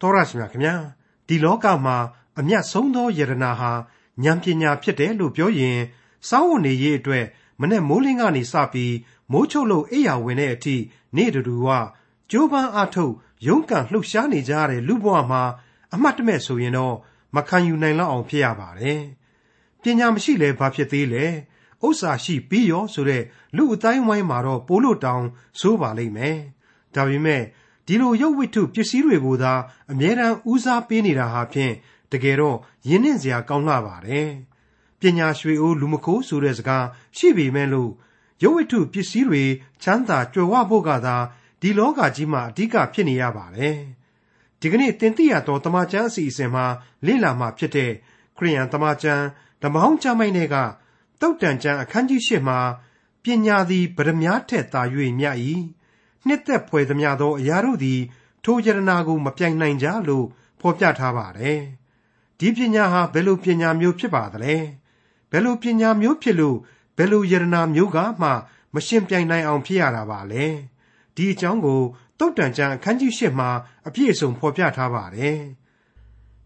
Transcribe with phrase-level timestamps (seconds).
[0.00, 0.74] တော်ရရှိမြခင်ဗျာ
[1.26, 1.96] ဒီလောကမှာ
[2.38, 3.72] အမျက်ဆုံးသောယရနာဟာ
[4.24, 5.78] ဉာဏ်ပညာဖြစ်တယ်လို့ပြောရင်
[6.28, 7.24] စောင်းဝင်နေရေးအတွက်
[7.60, 8.94] မနဲ့မိုးလင်းကနေစပြီး
[9.32, 10.76] မိုးချုပ်လို့အိယာဝင်တဲ့အထိ
[11.16, 11.68] နေ့တူတူက
[12.30, 13.14] ကျိုးပန်းအထုတ်
[13.46, 15.42] ရုန်းကန်လှုပ်ရှားနေကြရတဲ့လူဘဝမှာ
[15.94, 16.96] အမှတ်တမဲ့ဆိုရင်တော့
[17.34, 19.00] မခံယူနိုင်လောက်အောင်ဖြစ်ရပါတယ်
[19.82, 21.24] ပညာမရှိလဲဘာဖြစ်သေးလဲ
[21.86, 23.22] ဥစ္စာရှိပြီးရောဆိုတဲ့
[23.56, 25.24] လူအတိုင်းဝိုင်းမှာတော့ပိုးလို့တောင်
[25.60, 26.36] ဆိုးပါလိမ့်မယ်
[26.94, 27.42] ဒါပေမဲ့
[27.88, 29.52] ဒီလိုရုပ်ဝတ္ထုပစ္စည်းတွေကိုသာ
[29.92, 31.74] အမြဲတမ်းဦးစားပေးနေတာဟာဖြင့်
[32.12, 32.56] တကယ်တော့
[32.88, 34.28] ယဉ်နှင့်စရာကောင်းလှပါတယ်
[35.00, 36.86] ပညာရွှေအိုးလူမခိုးဆိုတဲ့စကား
[37.16, 37.90] ရှိပေမဲ့လို့
[38.42, 39.44] ရုပ်ဝတ္ထုပစ္စည်းတွေ
[39.82, 41.16] ချမ်းသာကြွယ်ဝဖို့ကသာ
[41.60, 43.76] ဒီလောကကြီးမှာအဓိကဖြစ်နေရပါတယ်
[44.60, 46.66] ဒီကနေ့တင်ပြရတော့တမချန်းအစီအစဉ်မှာ
[47.06, 47.92] လေ့လာမှဖြစ်တဲ့
[48.36, 49.24] ခရိယန်တမချန်း
[49.62, 50.56] ဓမ္မဟောင်းကျမ်းိုင်းတွေက
[51.20, 52.58] တုတ်တန်ကျမ်းအခန်းကြီး၈မှာ
[53.22, 54.82] ပညာသည်ဗရမ ्या ထက်သာ၍
[55.18, 55.36] မြတ်၏
[56.28, 58.00] နှစ်သက်ဖွယ်သမျှသောအရာတို့သည်
[58.44, 60.26] ထိုယရနာကို မပြိုင်နိုင်ကြလို့
[60.60, 61.60] ဖော်ပြထားပါတယ်
[62.38, 64.56] ဒီပညာဟာဘယ်လိုပညာမျိုးဖြစ်ပါသလဲ
[65.30, 66.56] ဘယ်လိုပညာမျိုးဖြစ်လို့
[66.96, 68.28] ဘယ်လိုယရနာမျိုးကမှ
[68.74, 70.44] မရှင်ပြိုင်နိုင်အောင်ဖြစ်ရတာပါလဲ
[71.14, 71.80] ဒီအကြောင်းကို
[72.18, 73.50] တုတ်တန်ကျမ်းအခန်းကြီး၈မှာ
[73.86, 75.38] အပြည့်အစုံဖော်ပြထားပါတယ်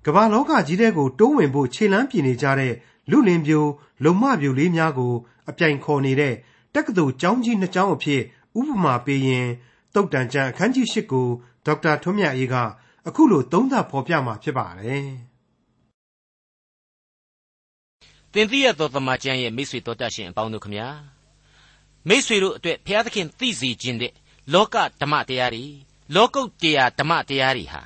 [0.07, 2.75] ကမ္ဘာလောကကြီးတဲ့ကိုတိုးဝင်ဖို့ခြေလမ်းပြင်နေကြတဲ့
[3.11, 3.65] လူလင်ပြို
[4.05, 5.15] လုံမပြိုလေးများကို
[5.49, 6.35] အပြိုင်ခေါ်နေတဲ့
[6.75, 8.23] တက္ကသိုလ်ကျောင်းကြီးနှစ်ကျောင်းအဖြစ်
[8.59, 9.49] ဥပမာပေးရင်
[9.95, 11.27] တုတ်တန်ကျန်အခန်းကြီး၈ကို
[11.67, 12.55] ဒေါက်တာထွန်းမြတ်အေးက
[13.09, 15.07] အခုလိုသုံးသပ်ဖော်ပြမှာဖြစ်ပါတယ်။
[18.33, 20.89] သင်သိရသောတမန်ကျန်ရဲ့မိတ်ဆွေတော်တတ်ရှင်အပေါင်းတို့ခမညာ
[22.09, 24.13] မိတ်ဆွေတို့အတွက်ဘုရားသခင်သိစေခြင်းတဲ့
[24.53, 25.65] လောကဓမ္မတရားတွေ
[26.15, 27.83] လောကုတ်တရားဓမ္မတရားတွေဟာ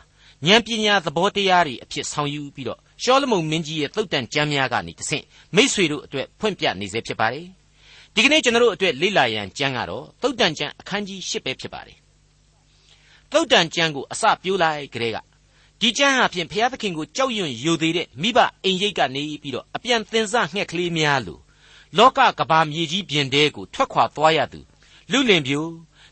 [0.46, 5.24] ဉာဏ်ပညာသဘောတရားတွေအဖြစ်ဆောင်ယူပြီးတော့ရှောလမုန်မင်းကြီးရဲ့သုတ်တန်ကြမ်းများကနေတဆင့်
[5.56, 7.46] မိษွေတို့အတွက်ဖွင့်ပြနေစေဖြစ်ပါတယ်။
[8.18, 11.98] ဒီကနေ့ကျွန်တော်တို့အတွက်လေ့လာရန်ကျမ်းကတော့သုတ်တန်ကျမ်းအခန်းကြီး၈ပဲဖြစ်ပါတယ်
[13.32, 15.18] သုတ်တန်ကျမ်းကိုအစပြိုးလိုက်ကြတဲ့က
[15.80, 21.40] ဒီကျမ်းဟာဖြင့်ဘုရားသခင်ကိုကြောက်ရွံ့ယိုသေးတဲ့မိဘအိမ်ရိတ်ကနေပြီးတော့အပြန်သင်္စငှက်ကလေးများလို့
[21.98, 24.60] လောကကဘာမြေကြီးပြင်တဲကိုထွက်ခွာသွားရသူ
[25.12, 25.64] လူလင်ပြို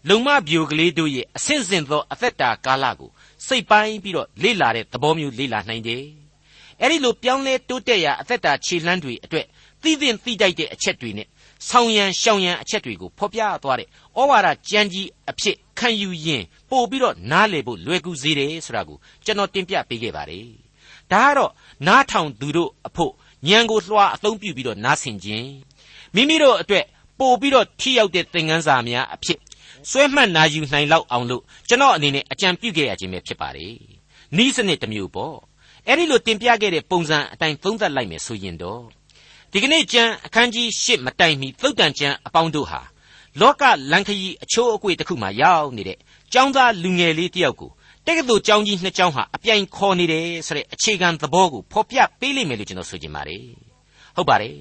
[0.09, 3.11] လုံမပြိုကလေးတို့ရဲ့အဆင့်ဆင့်သောအသက်တာကာလကို
[3.47, 6.05] စိတ်ပိုင်းပြီးတော့လေ့လာတဲ့သဘောမျိုးလေ့လာနိုင်တယ်။
[6.83, 9.47] အဲဒီလိုပြောင်းလဲတိုးတက်ရာအသက်တာခြေလှမ်းတွေအတွက်
[9.83, 11.29] သိသင့်သိတိုက်တဲ့အချက်တွေနဲ့
[11.69, 13.89] ဆောင်ရန်ရှောင်ရန်အချက်တွေကိုဖော်ပြသွားတဲ့ဩ
[14.31, 20.47] ဝါဒကြမ်းကြီးအဖြစ်ခံယူရင်ပို့ပြီးတော့နားလေဖို့လွယ်ကူစေတယ်ဆိုတာကိုကျွန်တော်တင်ပြပေးခဲ့ပါတယ်။
[21.13, 21.53] ဒါကတော့
[21.87, 23.13] နားထောင်သူတို့အဖို့
[23.49, 25.49] ဉာဏ်ကိုလွှာအသုံးပြုပြီးတော့နားဆင်ခြင်း
[26.15, 26.85] မိမိတို့အတွက်
[27.19, 29.39] ပို့ပြီးတော့ထိရောက်တဲ့သင်ခန်းစာများအဖြစ်
[29.91, 33.75] စွဲမှတ်နာယူနိုင်လောက်အောင်လို့ကျွန်တော်အနေနဲ့အကြံပြုခဲ့ရခြင်းပဲဖြစ်ပါတယ်။
[34.37, 35.37] နီးစနစ်တစ်မျိုးပေါ့။
[35.89, 38.83] အဲ့ဒီလိုတင်ပြခဲ့တဲ့ပုံစံအတိုင်းသုံးသပ်လိုက်မယ်ဆိုရင်တော့
[39.57, 42.81] ဒီကနေ့ကျမ်းအခန်းကြီး၈မတိုင်မီသုတ်တန်ကျမ်းအပေါင်းတို့ဟာ
[43.41, 45.99] လောကလန်ခရီအချိုးအကွေတစ်ခုမှရောက်နေတဲ့
[46.35, 47.71] ចောင်းသားလူငယ်လေးတယောက်ကို
[48.07, 53.45] တက္ကသိုလ်ကျောင်းကြီးနှစ်ကျောင်းဟာအပြိုင်ခေါ်နေတယ်ဆိုတဲ့အခြေခံသဘောကိုဖော်ပြပေးလိမ့်မယ်လို့ကျွန်တော်ဆိုချင်ပါတယ်။
[54.17, 54.57] ဟုတ်ပါတယ်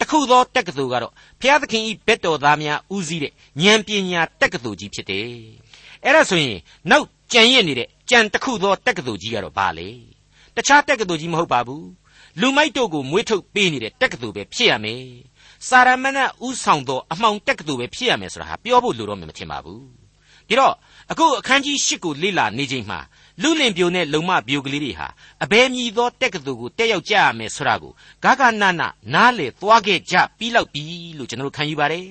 [0.00, 3.32] တခုသောတက္ကသိုလ်ကတော့ဘုရားသခင်ဤဘက်တော်သားများဦးစီးတဲ့
[3.62, 5.28] ဉာဏ်ပညာတက္ကသိုလ်ကြီးဖြစ်တယ်။
[6.04, 6.58] အဲ့ဒါဆိုရင်
[6.90, 9.88] နောက်ကြံရစ်နေတဲ့ကြံတစ်ခုသောတက္ကသိုလ်ကြီးကတော့ဘာလဲ။
[10.56, 11.84] တခြားတက္ကသိုလ်ကြီးမဟုတ်ပါဘူး။
[12.40, 15.02] လူမိုက်တို့ကိုမွေးထုတ်ပေးနေတဲ့တက္ကသိုလ်ပဲဖြစ်ရမယ်။
[15.68, 19.82] စာရမဏဥဆောင်သောအမှောင်တက္ကသိုလ်ပဲဖြစ်ရမယ်ဆိုတာဟာပြောဖို့လိုတော့မှမထင်ပါဘူး။
[20.48, 20.74] ဒါတော့
[21.10, 22.98] အခုအခန်းကြီး၈ကိုလေ့လာနေချိန်မှာ
[23.42, 25.08] လူလင်ပြိုနဲ့လုံမပြိုကလေးတွေဟာ
[25.44, 27.92] အဘယ်မြည်သောတက်ကတူကိုတက်ရောက်ကြရမယ်ဆိုတာကို
[28.24, 28.82] ဂဂနန
[29.14, 30.84] နားလေသွားခဲ့ကြပြီးလောက်ပြီ
[31.18, 32.06] လို့ကျွန်တော်တို့ခံယူပါတယ်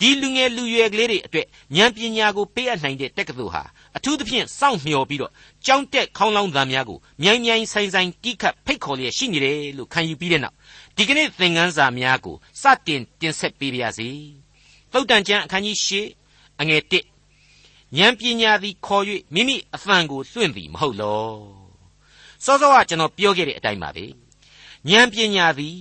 [0.00, 3.62] ဒီလူငယ်လူရွယ်ကလေးတွေအတွက်ဉာဏ်ပညာကိုပေးအပ်နိုင်တဲ့တက္ကသိုလ်ဟာ
[3.96, 5.32] အထူးသဖြင့်စောင့်မျှော်ပြီးတော့
[5.66, 10.54] ကြောင်းတက်ခေါင်းလောင်းသားများကိုမြိုင်မြိုင်ဆိုင်ဆိုင်တိခတ်ဖိတ်ခေါ်လျက်ရှိနေတယ်လို့ခံယူပြီးတဲ့နောက်
[10.96, 14.08] ဒီကနေ့သင်ခန်းစာများကိုစတင်တင်ဆက်ပေးပါရစေ
[14.92, 16.92] သုတ်တန်ကျမ်းအခန်းကြီး၈အငယ်၁
[17.96, 19.04] ဉာဏ်ပညာသည်ခေါ်၍
[19.34, 21.28] မိမိအဖန်ကိုလွှင့်သည်မဟုတ်လော
[22.44, 24.04] စောစောကကျွန်တော်ပြောခဲ့တဲ့အတိုင်းပါပဲ
[24.88, 25.80] ဉာဏ်ပညာသည်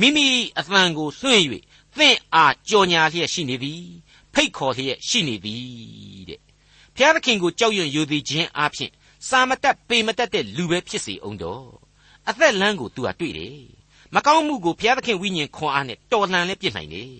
[0.00, 0.26] မိမိ
[0.60, 1.42] အဖန်ကိုလွှင့်၍
[1.98, 3.82] သင်အားကြော်ညာလျက်ရှိနေသည်
[4.34, 6.40] ဖိတ်ခေါ်လျက်ရှိနေသည်တဲ့
[6.94, 8.90] ဘုရားသခင်ကိုကြောက်ရွံ့ယိုသည်ခြင်းအပြင်
[9.28, 11.66] စာမတက်ပေမတက်တဲ့လူပဲဖြစ်စေအောင်တော့
[12.28, 13.58] အသက်လမ်းကို तू ဟာတွေ့တယ်
[14.14, 17.10] မကောင်းမှုကိုဘုရားသခင်ဝိညာဉ်ခွန်အားနဲ့တော်လှန်လဲပြစ်နိုင်တယ်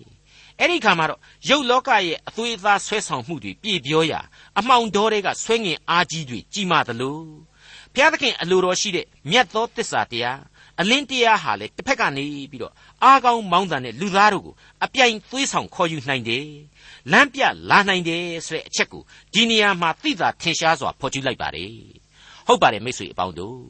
[0.59, 4.19] အဲ့ဒီခါမှာတော့ရုပ်လောကရဲ့အသွေးအသားဆွဲဆောင်မှုတွေပြည့်ပြောရာ
[4.59, 7.19] အမှောင်တော်တွေကဆွဲငင်အားကြီးတွေကြီးမားသလို
[7.93, 10.39] ဘုရားသခင်အလိုတော်ရှိတဲ့မြတ်သောတစ္ဆာတရား
[10.79, 14.53] အလင်းတရားဟာလေတစ်ဖက်ကနေပြီးတော့အားကောင်းမောင်းတန်တဲ့လူသားတို့ကို
[14.83, 16.47] အပြိုင်သွေးဆောင်ခေါ်ယူနိုင်တယ်
[17.11, 19.03] လမ်းပြလာနိုင်တယ်ဆိုတဲ့အချက်ကို
[19.33, 21.73] ဒီနေရာမှာသိသာထင်ရှားစွာဖော်ကျူးလိုက်ပါတယ်
[22.47, 23.61] ဟုတ်ပါတယ်မိတ်ဆွေအပေါင်းတို့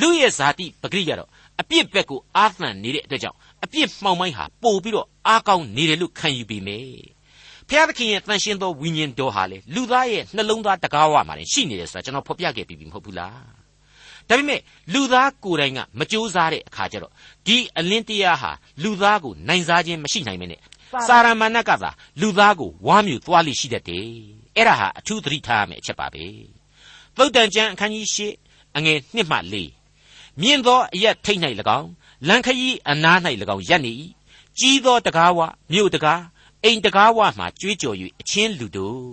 [0.00, 1.28] လူရဲ့ဇာတိပဂရိကတော့
[1.60, 6.96] အပြစ်ဘက်ကိုအာသန်နေတဲ့အတွက်ကြောင့်အပြစ်မှောင်မိုင်းဟာပို့ပြီးတော့အားကောင်းနေတယ်လို့ခံယူပေမယ်
[7.68, 13.61] ဖျားသခင်ရဲ့တန်ရှင်းသောဝိညာဉ်တော်ဟာလေလူသားရဲ့နှလုံးသားတကားဝမှာရှိနေတယ်ဆိုတာကျွန်တော်ဖော်ပြခဲ့ပြီးပြီမဟုတ်ဘူးလား
[14.28, 14.60] ဒါပေမဲ့
[14.92, 17.12] လူသားကိုယ်တိုင်ကမကြိုးစားတဲ့အခါကျတော့
[17.46, 18.50] ဒီအလင်းတရားဟာ
[18.82, 20.60] လူသားကိုနိုင်စားခြင်းမရှိနိုင်မနဲ့
[21.08, 21.90] စာရမဏတ်ကသာ
[22.20, 24.06] လူသားကိုဝါမြူသွားလိရှိတတ်တယ်
[24.56, 26.24] အဲ့ဒါဟာအထူးသတိထားရမယ့်အချက်ပါပဲ
[27.16, 29.36] သုတ်တန်ကျမ်းအခန်းကြီး၈အငယ်1မှ
[29.88, 31.40] 4မြင့်သောအရက်ထိတ်၌၎
[31.78, 31.88] င်း
[32.28, 33.18] လန်ခရီးအနား၌၎
[33.54, 33.92] င်းရပ်နေ၏
[34.58, 35.40] ကြီးသောတကားဝ
[35.72, 36.22] မြို့တကား
[36.64, 39.12] အိမ်တကားဝမှကြွေးကြော်၍အချင်းလူတို့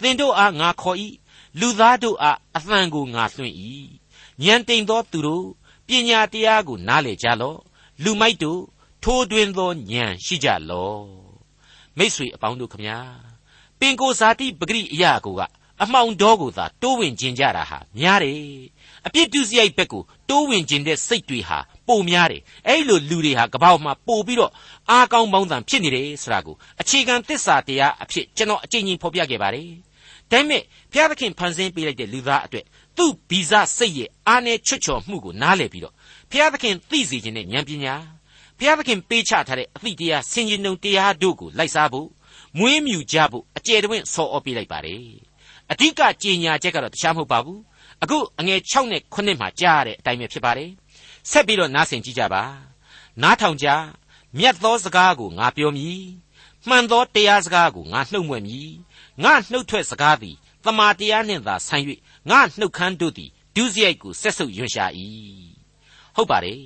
[0.00, 0.98] သင်တို့အားငါခေါ်၏
[1.60, 3.56] လူသားတို့အားအသံကိုငါလွှင့်၏
[4.44, 5.46] ဉာဏ်တိမ်သောသူတို့
[5.86, 7.58] ပညာတရားကိုနားလေကြလော့
[8.02, 8.60] လူမိုက်တို့
[9.02, 11.04] ထိုးတွင်သောဉာဏ်ရှိကြလော့
[11.98, 12.98] မိษွေအပေါင်းတို့ခမညာ
[13.78, 15.42] ပင်ကိုဇာတိပဂရိအရာကိုက
[15.82, 18.38] အမှောင်တော်ကိုသာတိုးဝင်ခြင်းကြတာဟာများတယ်
[19.06, 21.58] အပြစ်ဒုစရိုက်ဘက်ကိုတိုးဝင်ခြင်းတဲ့စိတ်တွေဟာ
[21.88, 24.52] ပိုများတယ်အဲ့လိုလူတွေဟာကပောက်မှာပို့ပြီးတော့
[24.90, 29.70] အားကောင်းပေါင်းသံဖြစ်နေတယ်ဆိုတာကိုအခြေခံသစ္စာတရားအဖြစ်ကျွန်တော်အကြိမ်ကြိမ်ဖော်ပြခဲ့ပါတယ်
[30.30, 30.62] ဒါပေမဲ့
[30.92, 32.64] ဘုရားသခင်ဖန်ဆင်းပေးလိုက်တဲ့လူသားအတွက်
[32.96, 35.94] သူ့ဗီဇစိတ်ရဲ့အားနဲ့ချွတ်ချော်မှုကိုနားလည်ပြီးတော့
[36.30, 37.94] ဘုရားသခင်သိစေခြင်းနဲ့ဉာဏ်ပညာ
[38.58, 42.08] ဘုရားသခင်ပေးချထားတဲ့အသည့်တရားဆင်ခြင်တုံတရားတို့ကိုလိုက်စားဖို့
[42.58, 45.04] မွေးမြူကြဖို့အကျယ်တွင်ဆော်ဩပေးလိုက်ပါတယ်
[45.70, 47.60] အဓိကကြေညာချက်ကတော့တခြားမဟုတ်ပါဘူး
[48.02, 50.70] အခုအငယ်6နဲ့9မှာကြားရတဲ့အတိုင်းပဲဖြစ်ပါတယ်
[51.30, 52.42] ဆက်ပြီးတော့နားဆင်ကြည့်ကြပါ
[53.22, 53.68] နားထောင်ကြ
[54.38, 56.02] မြတ်သောစကားကိုငါပြောမည်
[56.68, 58.70] မှန်သောတရားစကားကိုငါနှုတ်မွက်မည်
[59.22, 61.84] ငါနှုတ်ထွက်စကားသည်တမာတရားနှင့်သာဆိုင်၍
[62.28, 64.86] ငါနှုတ်ခမ်းတို့သည်ဒုစရိုက်ကိုဆက်ဆုပ်ရွံရှာ၏
[66.16, 66.62] ဟုတ်ပါတယ်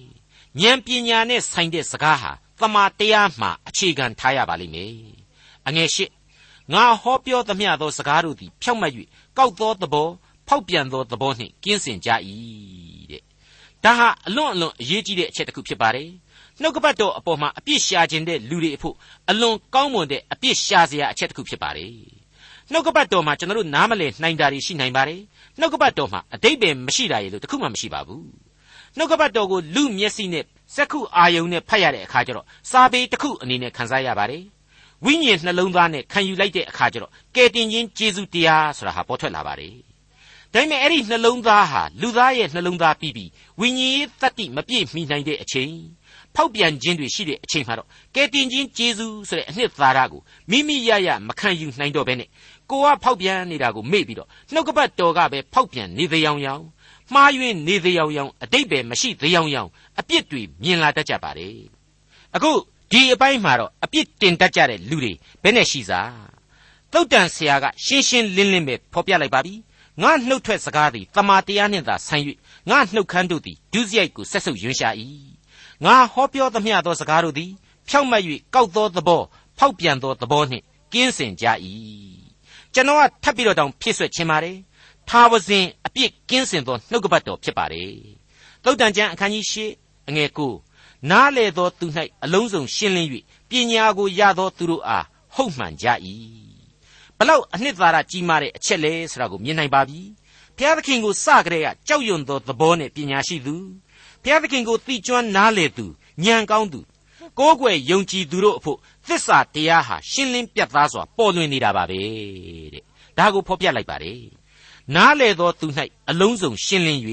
[0.60, 4.94] ဉာဏ်ပညာနဲ့ဆိုင်တဲ့စကားဟာတမာတရားမှအခြေခံထားရပါလိမ့်မယ်
[5.66, 6.06] အငယ်ရှိ
[6.72, 8.92] ငါဟောပြောသမျှသောစကားတို့သည်ဖြောက်မတ်၍
[9.38, 10.08] ကောက်သောသဘော
[10.48, 12.10] ဖောက်ပြန်သောသဘောနှင့်ကင်းစင်ကြ၏
[13.10, 13.22] တဲ့
[13.84, 16.08] ဒါဟာအလွန်အလွန်အရေးကြီးတဲ့အချက်တစ်ခုဖြစ်ပါတယ်
[16.60, 18.94] နှုတ်ကပတ်တော်အပေါ်မှာအပြစ်ရှာခြင်းတဲ့လူတွေအဖို့
[19.30, 21.92] အလွန်ကောင်းမွန်တဲ့အပြစ်ရှာစရာအချက်တစ်ခုဖြစ်ပါတယ်
[22.72, 25.20] နှုတ်ကပတ်တော်မှာကျွန်တော်တို့နားမလည်နိုင်တာတွေရှိနိုင်ပါတယ်
[25.60, 28.24] နှုတ်ကပတ်တော်မှာအတိတ်ပဲမရှိတာရေလို့တခုမှမရှိပါဘူး
[28.96, 34.44] နှုတ်ကပတ်တော်ကိုလူမျက်စိနဲ့စက္ခုအာယုံနဲ့ဖတ်ရတဲ့အခါကျတော့စာပေတစ်ခုအနေနဲ့ခန်းစားရပါတယ်
[35.04, 39.74] ဝိညာဉ်နှလုံးသားနဲ့ခံယူလိုက်တဲ့အခါကျတော့ကယ်တင်ခြင်းကျေးဇူးတရားဆိုတာဟာပေါ်ထွက်လာပါတယ်
[40.52, 43.30] ဒါပေမဲ့အဲ့ဒီနှလုံးသားဟာလူသားရဲ့နှလုံးသားပြီးပြီး
[43.60, 45.72] ဝိညာဉ်ရေးတတ္တိမပြည့်မီနိုင်တဲ့အချိန်
[46.36, 50.20] ဖောက်ပြန်ခြင်းတွေရှိတဲ့အချိန်မှာတော့ကယ်တင်ခြင်းကျေးဇူးဆိုတဲ့အနှစ်သာရကို
[50.50, 52.28] မိမိရရမခံယူနိုင်တော့ဘဲနဲ့
[52.70, 56.62] ကိုကဖောက်ပြန်နေတာကိုမေ့ပြီးတော့နှုတ်ကပတ်တော်ကပဲဖောက်ပြန်နေသေးအောင်ရောင်
[57.14, 59.68] မှားယွင်းနေသေးအောင်ရောင်အတိတ်ပဲမရှိသေးအောင်ရောင်
[59.98, 61.58] အပြစ်တွေမြင်လာတတ်ကြပါတယ်
[62.34, 62.52] အခု
[62.90, 65.12] ဒီအပိုင်းမှာတော့အပြစ်တင်တတ်ကြတဲ့လူတွေ
[65.42, 66.12] ဘယ်နဲ့ရှိစား
[66.92, 69.54] သုတ်တန်ဆရာကရှင်းရှင်းလင်းလင်းပဲဖော်ပြလိုက်ပါပြီ
[70.02, 72.24] ငါနှုတ်ထွက်စကားသည်တမာတရားနှင့်သာဆိုင်၍
[72.70, 74.90] ငါနှုတ်ခမ်းတို့သည်ဒုစရိုက်ကိုဆက်ဆုပ်ယွန်းရှာ၏
[75.84, 77.50] ငါဟောပြောသမျှသောစကားတို့သည်
[77.88, 78.22] ဖြောက်မတ်၍
[78.54, 79.22] ကောက်သောသဘော
[79.58, 81.46] ဖောက်ပြန်သောသဘောနှင့်ကင်းစင်ကြ၏
[82.74, 84.56] ကျွန်တော်ကထပ်ပြီးတော့တောင်ဖြစ်ဆွဲခြင်းပါတယ်
[85.08, 87.92] ထာဝစဉ်အပြစ်ကင်းစင်သောနှုတ်ကပတ်တော်ဖြစ်ပါတယ်
[88.64, 90.38] သုတ်တန်ကျမ်းအခန်းကြီး၈အငယ်၉
[91.10, 91.86] နားလေသောသူ၌
[92.24, 93.08] အလုံးစုံရှင်းလင်း၍
[93.48, 95.04] ပညာကိုရသောသူတို့အား
[95.34, 95.86] ဟုတ်မှန်ကြ၏
[97.18, 100.00] ဘလောက်အနှစ်သာရကြီးမားတဲ့အချက်လဲဆိုတာကိုမြင်နိုင်ပါပြီ
[100.56, 103.56] ဘုရားသခင်ကိုစကြတဲ့ကကြောက်ရွံ့သောသဘောနဲ့ပညာရှိသူ
[104.22, 105.86] ဘုရားသခင်ကိုသိကျွမ်းနားလေသူ
[106.24, 106.80] ဉာဏ်ကောင်းသူ
[107.38, 108.78] ကိုးကွယ်ယုံကြည်သူတို့အဖို့
[109.08, 112.00] သစ္စာတရားဟာရှင်းလင်းပြတ်သားစွာပေါ်လွင်နေတာပါပဲ
[112.72, 112.82] တဲ့
[113.18, 114.22] ဒါကိုဖော်ပြလိုက်ပါတယ်
[114.94, 115.66] နားလေသောသူ၌
[116.10, 117.00] အလုံးစုံရှင်းလင်း၍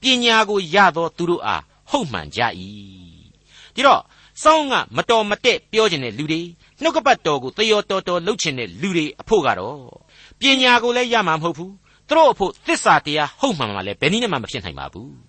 [0.00, 2.40] ပညာကိုရသောသူတို့အားဟုတ်မှန်ကြ၏
[3.74, 4.02] ဒီတော့
[4.42, 6.40] စောင်းကမတော်မတက်ပြောခြင်းတဲ့လူတွေ
[6.82, 9.80] နှုတ်ကပတ်တော်ကိုသရောတော်တော်လှုပ်ခြင်းတဲ့လူတွေအဖို့ကတော့
[10.40, 11.72] ပညာကိုလည်းရမှာမဟုတ်ဘူး
[12.08, 15.25] သူတို့အဖို့သစ္စာတရားဟုတ်မှန်မှလည်းဘယ်နည်းနဲ့မှမဖြစ်နိုင်ပါဘူး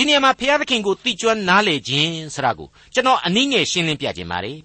[0.00, 4.58] ဒီနေရာမှာဘုရားသခင်ကိုသိကျွမ်းနားလေခြင်းဆိုတာကိုကျွန်တော်အနည်းငယ်ရှင်းလင်းပြခြင်းပါတယ်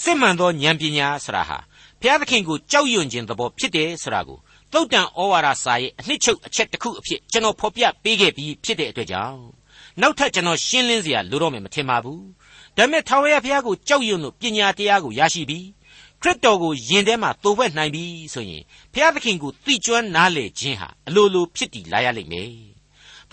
[0.00, 1.58] စစ်မှန်သောဉာဏ်ပညာဆိုတာဟာ
[2.00, 4.38] ဘုရားသခင်ကိုကြောက်ရွံ့ခြင်းသဘောဖြစ်တယ်ဆိုတာကို
[4.72, 9.38] သုတ်တန်ဩဝါဒစာရဲ့အနှစ်ချုပ်အချက်တစ်ခုအဖြစ်ကျွန်တော်ဖော်ပြပေးခဲ့ပြီးဖြစ်တဲ့အတွက်ကြောင့်
[10.00, 12.24] နောက်ထပ်ကျွန်တော်ရှင်းလင်းစရာလိုတော့မယ်မထင်ပါဘူး
[12.76, 15.66] ဒါမဲ့ထာဝရဘုရားကိုကြောက်ရွံ့လို့ပညာတရားကိုရရှိပြီး
[16.22, 18.04] ခရစ်တော်ကိုယင်ထဲမှာသို့ဝှက်နိုင်ပြီ
[18.34, 18.62] ဆိုရင်
[18.92, 22.52] ဘုရားသခင်ကိုသိကျွမ်းနားလည်ခြင်းဟာအလိုလိုဖြစ်တည်လာရလိမ့်မယ်။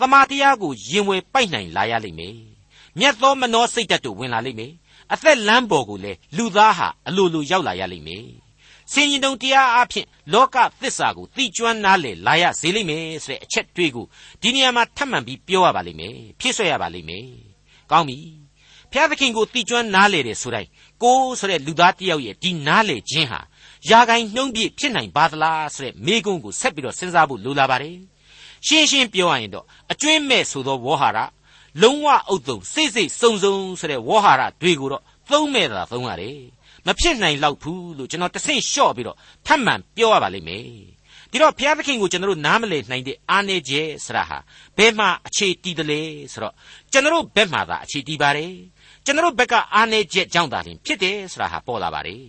[0.02, 2.36] တမန်တရားကိုယင်ဝယ်ပိုက်နိုင်လာရလိမ့်မယ်။
[2.98, 4.72] မြတ်သောမနှောစိတ်ဓာတ်တို့ဝင်လာလိမ့်မယ်။
[5.12, 8.26] အသက်လမ်းပေါ်ကိုလည်းလူသားဟာအလိုလိုရောက်လာရလိမ့်မယ်။
[8.92, 14.06] စင်ရင်တုံတရားအဖြစ်လောကသစ္စာကိုသိကျွမ်းနားလည်လာရစေလိမ့်မယ်ဆိုတဲ့အချက်တွေးကို
[14.42, 17.26] ဒီနေရာမှာထပ်မံပြီးပြောရပါလိမ့်မယ်။ဖြစ်ဆွဲရပါလိမ့်မယ်။
[17.90, 18.18] ကောင်းပြီ။
[18.92, 20.68] ဖျားသခင်ကိုတိကျွမ်းနားလေတယ်ဆိုတိုင်း
[21.02, 23.40] ကိုဆိုတဲ့လူသားတယောက်ရဲ့ဒီနားလေခြင်းဟာ
[23.90, 27.96] ယာကိုင်နှုံးပြည့်ဖြစ်နိုင်ပါသလားဆိုတဲ့မေးခွန်းကိုဆက်ပြီးတော့စဉ်းစားဖို့လိုလာပါတယ်
[28.66, 31.18] ရှင်းရှင်းပြောရရင်တော့အကျွင်းမဲ့ဆိုသောဝေါဟာရ
[31.82, 36.38] လုံးဝအုပ်သုံစိတ်စိတ်စုံစုံဆိုတဲ့ဝေါဟာရတွေကိုတော့သုံးမဲ့တာသုံးရတယ်
[36.86, 39.16] မဖြစ်နိုင်လောက်ဘူးလို့ကျွန်တော်တဆင့်လျှော့ပြီးတော့
[39.46, 40.64] ထပ်မံပြောရပါလိမ့်မယ်
[41.30, 44.38] ဒီတော့ဘုရားသခင်ကိုကျွန်တော်တို့နားမလည်နိုင်တဲ့အားနည်းချက်ဆရာဟာ
[44.76, 46.00] ဘယ်မှာအခြေတည်တယ်လဲ
[46.32, 46.54] ဆိုတော့
[46.92, 48.52] ကျွန်တော်တို့ဘက်မှာသာအခြေတည်ပါတယ်
[49.04, 52.24] ကျွန်တော်တို့ဘက်ကအားနည်းချက်ကြောင့်သာလျှင်ဖြစ်တယ်ဆိုတာဟာပေါ်လာပါတယ်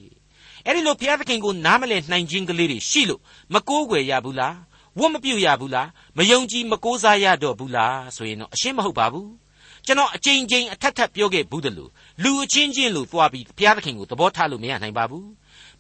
[0.66, 3.22] အဲ့ဒီလိုဘုရားသခင်ကိုနားမလည်နိုင်ခြင်းကလေးတွေရှိလို့
[3.54, 4.56] မကိုးကွယ်ရဘူးလား
[5.00, 9.30] ဝတ်မပြုတ်ရဘူးလားမယုံကြည်မကိုးစားရတော့ဘူးလားဆိုရင်တော့အရှင်းမဟုတ်ပါဘူး
[9.86, 11.92] ကျွန်တော်အကြိမ်ကြိမ်အထက်ထပ်ပြောခဲ့ဘူးတယ်လို့
[12.24, 15.28] လူအချင်းချင်းလို့သွားပြီးဘုရားသခင်ကိုသဘောထားလို့မရနိုင်ပါဘူး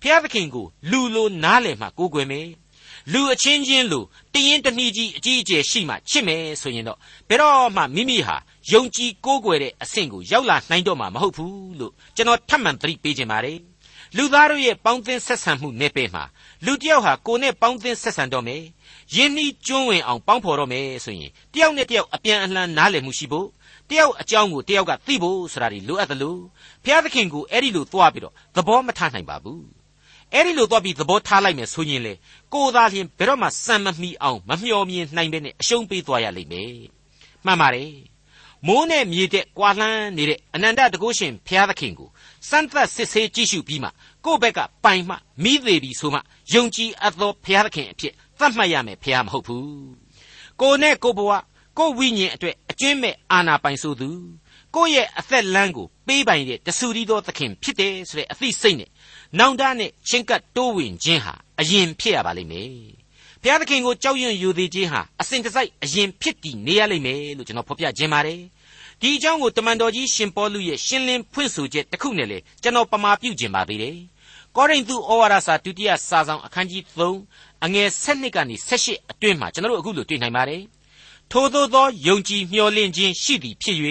[0.01, 2.47] ဘုရားသခင်ကိုလူလိုနားလည်မှကိုးကွယ်မယ်
[3.13, 6.97] လူအချင်းချင်းလို့တရင်တနည်းကြီးအကြီးအကျယ်ရှိမှချစ်မယ်ဆိုရင်တော့
[7.29, 8.35] ဘယ်တော့မှမိမိဟာ
[8.71, 13.57] ယုံကြည်ကိုးကွယ်တဲ့အဆင့်ကိုရောက်လာနိုင်တော့မှာမဟုတ်ဘူးလို့ကျွန်တော်ထပ်မံသတိပေးခြင်းပါတယ်
[14.17, 16.23] လူသားတို့ရဲ့ပေါင်းသင်းဆက်ဆံမှုနေပေမှာ
[16.65, 18.63] လူတယောက်ဟာကိုယ်နဲ့ပေါင်းသင်းဆက်ဆံတော့မယ်
[19.15, 23.47] ယင်းနှီးကျွန်းဝင်အောင်ပေါင်းဖော်တော့မယ်ဆိုရင်တယောက်နဲ့တယောက်အပြန်အလှန်နားလည်မှုရှိဖို့
[23.89, 26.39] တယောက်အကြောင်းကိုတယောက်ကသိဖို့ဆိုတာဒီလိုအပ်တယ်လို့
[26.83, 29.63] ဘုရားသခင်ကိုအဲ့ဒီလိုသွားပြီးတော့သဘောမထားနိုင်ပါဘူး
[30.33, 32.13] အဲ့ဒီလိုသွားပြီးသဘောထားလိုက်မယ်ဆိုရင်လေ
[32.53, 36.73] ကိုသာလျှင်ဘယ်တော့မှစံမမီအောင်မမျှော်မြင်နိုင်ပဲနဲ့အရှုံးပေးသွားရလိမ့်မယ်
[37.45, 37.91] မှန်ပါတယ်
[38.67, 42.09] မိုးနဲ့မြေတဲ့ကွာလှမ်းနေတဲ့အနန္တတကုရှင်ဘုရားသခင်ကို
[42.49, 43.89] စမ်းသပ်စစ်ဆေးကြည့်ရှုပြီးမှ
[44.25, 46.19] ကိုယ့်ဘက်ကပိုင်မှမိသေးပြီဆိုမှ
[46.53, 49.67] ယုံကြည်အပ်သောဘုရားသခင်အဖြစ်သတ်မှတ်ရမယ်ဘုရားမဟုတ်ဘူး
[50.61, 51.31] ကိုနဲ့ကိုဘဝ
[51.77, 54.09] ကိုဝိညာဉ်အတွက်အကျွင့်မဲ့အာနာပိုင်ဆိုသူ
[54.75, 58.89] ကိုယ့်ရဲ့အသက်လမ်းကိုပေးပိုင်တဲ့တဆူရီသောသခင်ဖြစ်တယ်ဆိုတဲ့အသိစိတ်နဲ့
[59.39, 62.69] နောင်တနဲ့ချင်းကပ်တိုးဝင်ခြင်းဟာအရင်ဖြစ်ရပါလိမ့်မယ်
[63.41, 68.41] ဘုရားသခင်ကိုကြောက်ရွံ့ယူသေးခြင်းဟာအစဉ်တစိုက်အရင်ဖြစ်တည်နေရလိမ့်မယ်လို့ကျွန်တော်ဖော်ပြခြင်းပါတယ်
[69.01, 73.97] ဒီအကြောင်းကိုတမန်တော်ကြီးရှင်ပေါလုရဲ့ရှင်းလင်းဖွင့်ဆိုချက်တစ်ခုနဲ့လေကျွန်တော်ပမာပြုခြင်းပါသေးတယ်
[74.55, 80.63] ကောရိန္သုဩဝါဒစာဒုတိယစာဆောင်အခန်းကြီး3အငယ်7ကနေ18အတွင်းမှာကျွန်တော်တို့အခုလိုတွေ့နိုင်ပါတယ်
[81.31, 83.77] ထိုသို့သောယုံကြည်မျှော်လင့်ခြင်းရှိသည်ဖြစ်၍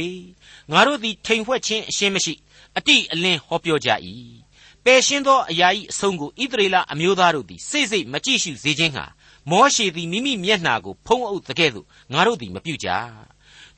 [0.73, 2.35] ငါတို့သည်ထိန်ဖွဲ့ခြင်းအရှင်းမရှိ
[2.79, 3.91] အတိအလင်းဟောပြောကြ၏
[4.85, 9.05] ပယ်ရှင်းသောအရာ၏အဆုံးကိုဣသရေလအမျိုးသားတို့သည်စိတ်စိတ်မကြည့်ရှုစေခြင်းဟာ
[9.51, 12.89] မောရှေသည်မိမိမျက်နှာကိုဖုံးအုပ်တကဲ့သို့ငါတို့သည်မပြုကြ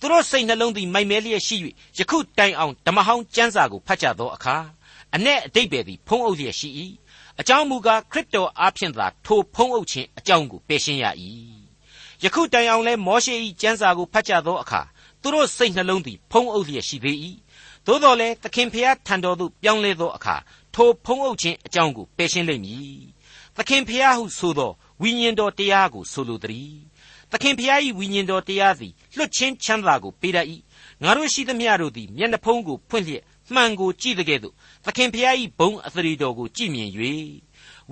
[0.00, 1.56] သူတို့စိတ်နှလုံးသည်မိုက်မဲလျက်ရှိ၍
[1.98, 4.56] ယခုတိုင်အောင်ဓမ္မဟောင်းကျမ်းစာကိုဖတ်ကြသောအခါ
[5.14, 6.68] အ내အတိတ်ပဲသည်ဖုံးအုပ်လျက်ရှိ၏
[7.40, 11.04] အကြောင်းမူကားခရစ်တော်အားဖြင့်သာထိုဖုံးအုပ်ခြင်းအကြောင်းကိုပယ်ရှင်းရ၏
[12.22, 14.80] ယခုတိုင်အောင်လဲမောရှေ၏ကျမ်းစာကိုဖတ်ကြသောအခါ
[15.20, 17.18] သူတို့စိတ်နှလုံးသည်ဖုံးအုပ်လျက်ရှိသေး၏
[17.86, 20.36] သို့တော်လည်းသခင်ဖျားထံတော်သို့ပြောင်းလဲသောအခါ
[20.74, 22.98] ထိုဖုံးအုပ်ခြင်းအကြောင်းကိုပယ်ရှင်းလိမ့်မည်
[23.56, 24.72] သခင်ဖျားဟုဆိုသော
[25.02, 26.74] ဝိညာဉ်တော်တရားကိုဆိုလိုသည်
[27.34, 30.46] သခင်ဖျား၏ဝိညာဉ်တော်တရားသည်လွတ်ချင်းချမ်းသာကိုပေးတတ်၏
[31.02, 33.22] ငါတို့ရှိသမျှတို့သည်မျက်နှာဖုံးကိုဖွင့်လျက်
[33.54, 36.90] မှန်ကိုကြည့်တဲ့ကဲ့သို့သခင်ဖျား၏ဘုံအသရေတော်ကိုကြည်မြင်၍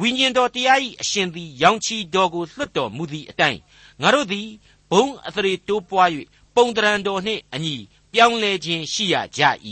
[0.01, 3.61] ဝိညာဉ်တော်တရား၏အရှင်သည်ရောင်ချီတော်ကိုလွတ်တော်မူသည့်အတိုင်း
[4.03, 4.49] ငါတို့သည်
[4.91, 6.09] ဘုံအသရေတိုးပွား၍
[6.57, 7.75] ပုံတရံတော်နှင့်အညီ
[8.13, 9.43] ပြောင်းလဲခြင်းရှိရကြ၏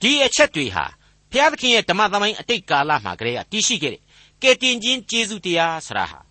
[0.00, 0.84] ဒီအချက်တွေဟာ
[1.30, 4.02] ဘုရားသခင်ရဲ့ဓမ္မသမိုင်းအတိတ်ကာလမှာကလေးကတည်ရှိခဲ့တဲ့
[4.42, 6.25] ကယ်တင်ခြင်းကျေးဇူးတရားဆရာဟာ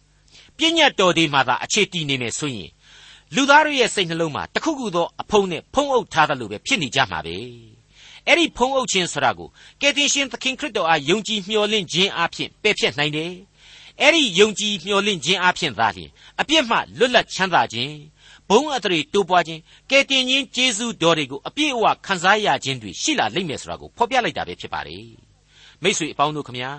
[0.57, 2.69] ပြည့်ညတ်တော်ဒီမှာသာအခြေတည်နေမယ်ဆိုရင်
[3.35, 7.37] လူသားတို့ရဲ့စိတ်နှလုံးမှာတခုခုသောအဖုံးနဲ့ဖုံးအုပ်ထားသလိုပဲဖြစ်နေကြမှာပဲ
[8.27, 9.49] အဲ့ဒီဖုံးအုပ်ခြင်းဆိုတာကို
[9.81, 13.31] ကယ်တင်ရှင်သခင်ခရစ်တော်အားယုံကြည်မျှော်လင့်ခြင်းအပြင်ပယ်ဖျက်နိုင်တယ်
[14.01, 16.09] အဲ့ဒီယုံကြည်မျှော်လင့်ခြင်းအပြင်သာလျှင်
[16.39, 17.93] အပြစ်မှလွတ်လပ်ချမ်းသာခြင်း
[18.49, 25.07] ဘုံအထရေတိုးပွားခြင်းကယ်တင်ခြင်းကျေးဇူးတော်တွေကိုအပြည့်အဝခံစားရခြင်းတွေရှိလာလိမ့်မယ်ဆိုတာကိုဖော်ပြလိုက်တာပဲဖြစ်ပါတယ်
[25.83, 26.71] မိတ်ဆွေအပေါင်းတို့ခမညာ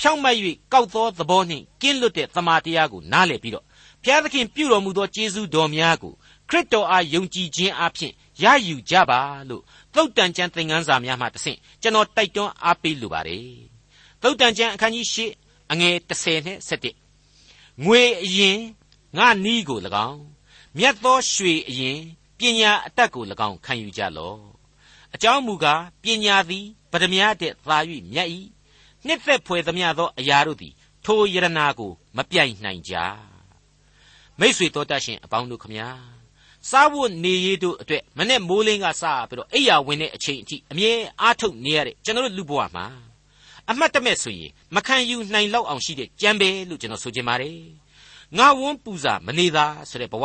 [0.00, 0.36] ဖြောင့်မတ်၍
[0.72, 3.64] ကောက်သောသဘောနှင့်ကင်းလွတ်တဲ့သမာတရားကိုနားလည်ပြီးတော့
[4.02, 6.12] ဘုရားသခင်ပြုတော်မူသောကျေးဇူးတော်များကို
[6.50, 9.62] ခရစ်တော်အားယုံကြည်ခြင်းအပြင်ရယူကြပါလို့
[9.94, 13.48] သုတ်တန်ကျမ်းသင်ခန်းစာများမှတဆင့်ကျွန်တော်တိုက်တွန်းအားပေးလိုပါတယ်
[14.22, 16.58] သုတ်တန်ကျမ်းအခန်းကြီး၈အငယ်30နဲ့
[17.20, 18.58] 17ငွေအရင်
[19.16, 20.20] ငါနီးကို၎င်း
[20.78, 21.98] မြတ်သောရွှေအရင်
[22.38, 24.38] ပညာအတတ်ကို၎င်းခံယူကြလော့
[25.14, 27.78] အကြောင်းမူကားပညာသည်ဗဒမြတ်တဲ့သာ၍
[28.12, 28.28] မြတ်၏
[29.06, 30.72] နှစ်သက်ဖွယ်သမျှသောအရာတို့သည်
[31.04, 32.94] ထိုယရနာကို မပြိုင်နိုင်ကြ
[34.40, 35.88] မိษွေတော်တတ်ရှင်အပေါင်းတို့ခမညာ
[36.70, 42.86] စားဖို့နေရည်တို့အတွက်မနဲ့မိုးလင်းကစားပြီးတော့အိယာဝင်တဲ့အချိန်အထိအမြဲအားထုတ်နေရတဲ့ကျွန်တော်တို့လူဘဝမှာ
[43.70, 47.58] အမှတ်တမဲ့ဆိုရင်မခံယူနိုင်လောက်အောင်ရှိတဲ့ကြံပဲလို့ကျွန်တော်ဆိုချင်ပါတယ်
[48.38, 50.24] ငါဝန်းပူစာမနေသာဆိုတဲ့ဘဝ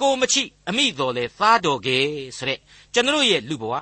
[0.00, 1.96] ကိုမချိအမိတော်လဲသားတော်ကဲ
[2.36, 2.58] ဆိုတဲ့
[2.94, 3.74] ကျွန်တော်ရဲ့လူဘဝ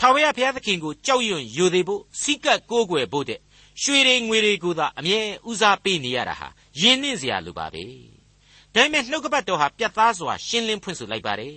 [0.00, 3.40] ထာဝရဘုရားသခင်ကိုကြောက်ရွံ့ယိုသေးဖို့စိကပ်ကိုးကွယ်ဖို့တဲ့
[3.82, 6.48] ရွှေတွေငွေတွေကိုသာအမြဲဦးစားပေးနေရတာဟာ
[6.80, 7.84] ယဉ်နှင့်စရာလိုပါပဲ
[8.74, 11.56] ဒါပေမဲ့နှုတ်ကပတ်တော်ဟာပြတ်သားစွာရှင်းလင်းဖွင့်ဆိုလိုက်ပါတယ်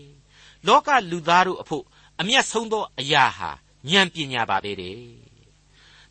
[0.67, 1.83] လောကလူသားတို့အဖို့
[2.21, 3.49] အမျက်ဆုံးသောအရာဟာ
[3.89, 4.95] ဉာဏ်ပညာပါပဲတဲ့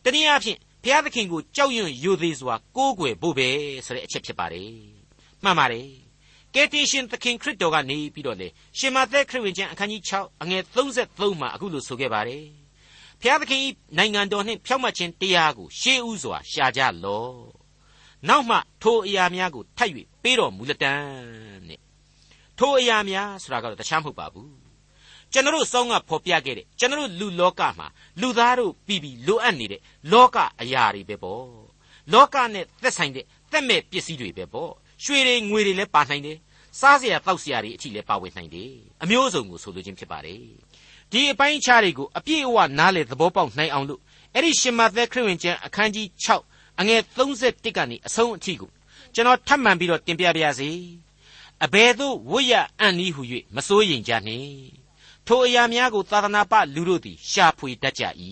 [0.03, 3.49] တနည်းအားဖြင့်ဘုရားသခင်ကိုကြောက်ရွံ့ယိုသေးစွာကိုးကွယ်ဖို့ပဲ
[3.85, 4.71] ဆိုတဲ့အချက်ဖြစ်ပါတယ်
[5.43, 6.00] မှန်ပါတယ်
[6.55, 12.45] ကယ်တင်ရှင်သခင်ခရစ်တော်ကနေပြီးတော့လေရှင်မသက်ခရစ်ဝင်ကျမ်းအခန်းကြီး6အငယ်33မှာအခုလိုဆိုခဲ့ပါတယ်။
[13.21, 13.61] ဖျားသခင်၏
[13.97, 17.41] နိုင်ငံတော်နှင့်ဖြောင့်မတ်ခြင်းတရားကိုရှေးဥစွာရှာကြလော့
[18.27, 19.91] နောက်မှထိုအရာများကိုထပ်၍
[20.23, 20.93] ပေးတော်မူလက်တံ
[21.67, 21.79] တဲ့
[22.59, 24.51] ထိုအရာများဆိုတာကတော့တခြားမဟုတ်ပါဘူး
[25.31, 27.87] ကျွန်တော်တို့စောင်းကဖော်ပြခဲ့တဲ့ကျွန်တော်တို့လူလောကမှာ
[28.21, 29.81] လူသားတို့ပြီးပြီးလိုအပ်နေတဲ့
[30.11, 31.45] လောကအရာတွေပဲပေါ့
[32.13, 34.71] လောကနဲ့သက်ဆိုင်တဲ့သက်မဲ့ပစ္စည်းတွေပဲပေါ့
[35.03, 36.37] ရွှေတွေငွေတွေလည်းပါနိုင်တယ်
[36.79, 38.71] စားစရာတောက်စရာတွေအထိလည်းပါဝင်နိုင်တယ်
[39.03, 40.41] အမျိုးစုံကိုဆိုလိုခြင်းဖြစ်ပါတယ်
[41.11, 44.01] ဒီအပိုင်းအခြားတွေကိုအပြည့်အဝနားလေသဘောပေါက်နိုင်အောင်လို့
[44.35, 46.07] အဲ့ဒီရှင်မသက်ခရစ်ဝင်ကျမ်းအခန်းကြီး
[46.43, 48.69] 6အငယ်31ကနေအဆုံးအထိကို
[49.13, 50.69] ကျွန်တော်ထပ်မံပြီးတော့တင်ပြပါရစေ
[51.63, 53.21] အဘယ်သို့ဝိရအံ့နည်းဟု၍
[53.55, 54.51] မစိုးရင်ကြနှင့်
[55.27, 58.03] ထိုအရာများကိုသာသနာပလူတို့သည်ရှာဖွေတတ်ကြ၏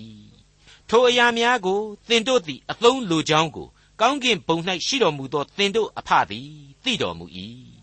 [0.90, 3.68] ထိုအရာများကိုသင်တို့သည်အသုံးလိုကြောင်းကို
[4.02, 6.50] ကောင်းကင်ဘုံ၌ရှိတော်မူသောသင်တို့အဖသည်
[6.84, 7.26] သိတော်မူ၏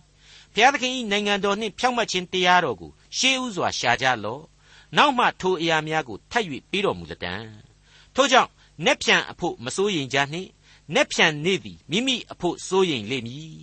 [0.52, 4.42] ဘုရားသခင်၏နိုင်ငံတော်နှင့်ဖြောင့်မတ်ခြင်းတရားတော်ကိုရှေးဥစွာရှာကြလော့
[4.96, 7.35] နောက်မှထိုအရာများကိုထပ်၍ပေးတော်မူလတံ
[8.14, 8.50] ထို့ကြောင့်
[8.85, 10.50] နက်ဖြန်အဖို့မစိုးရင်ကြနှင့်
[10.94, 13.58] နက်ဖြန်နေ့သည်မိမိအဖို့စိုးရင်လိမ့်မည်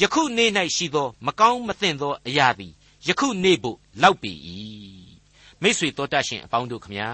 [0.00, 2.72] ယခုနေ့၌ရှိသော မကောင်းမသင့်သောအရာသည်
[3.06, 4.32] ယခုနေ့ဖို့လောက်ပေ၏
[5.62, 7.10] မိတ်ဆွေတော်တတ်ရှင်အပေါင်းတို့ခမညာ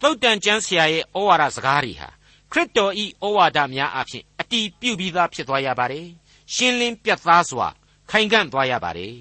[0.00, 2.08] တုတ်တန်ကျမ်းဆရာရဲ့ဩဝါဒစကားတွေဟာ
[2.54, 6.06] ခရစ်တော်ဤဩဝါဒများအဖြစ်အတီးပြုတ်ပြီးသားဖြစ်သွားရပါတယ်
[6.54, 7.66] ရှင်းလင်းပြတ်သားစွာ
[8.10, 9.16] ခိုင်ခန့်သွားရပါတယ်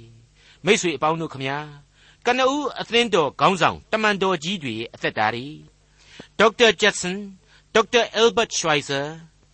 [0.66, 1.58] မိတ်ဆွေအပေါင်းတို့ခမညာ
[2.26, 5.48] ကနဦးအသင်းတော်ခေါင်းဆောင်တမန်တော်ကြီးတွေရဲ့အသက်တာတွေ
[6.40, 7.18] ဒေါက်တာဂျက်ဆန်
[7.74, 9.00] ဒေါက်တာအယ်ဘတ်ရှွိုင်ဇာ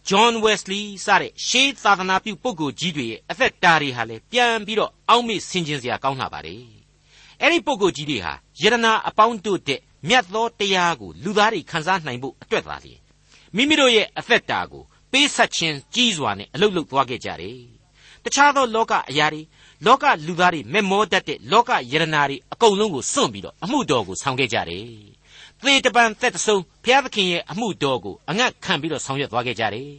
[0.07, 6.63] ဂျွန်ဝက်စလီစတဲ့ရှေးသာသနာပြုပုဂ္ဂိုလ်ကြီးတွေရဲ့အသက်တာတွေဟာလည်းပြန်ပြီးတော့အောက်မေ့ဆင်ခြင်စရာကောင်းလာပါတယ်
[7.41, 12.93] အဲ့ဒီပုဂ္ဂိုလ်ကြီးတွေဟာယရနာအပေါင်းတို့တဲ့မြတ်သောတရားကိုလူသားတွေခံစားနိုင်ဖို့အတွက်သာလေ
[13.56, 14.82] မိမိတို့ရဲ့အသက်တာကို
[15.12, 17.58] ပေးဆက်ခြင်းကြီးစွာနဲ့အလုတ်လုတ်သွားခဲ့ကြတယ်
[18.25, 19.42] တခြားသောလောကအရာတွေ
[19.87, 24.87] လောကလူသားတွေမဲ့မောတတ်တဲ့လောကယရနာတွေအကုန်လုံးကိုစွန့်ပြီးတော့အမှုတော်ကိုဆောင်ခဲ့ကြတယ်
[25.62, 29.90] သေတပံသက်တဆုံးဘုရားသခင်ရဲ့အမှုတော်ကိုအငတ်ခံပြီးတော့ဆောင်ရွက်သွားခဲ့ကြတယ်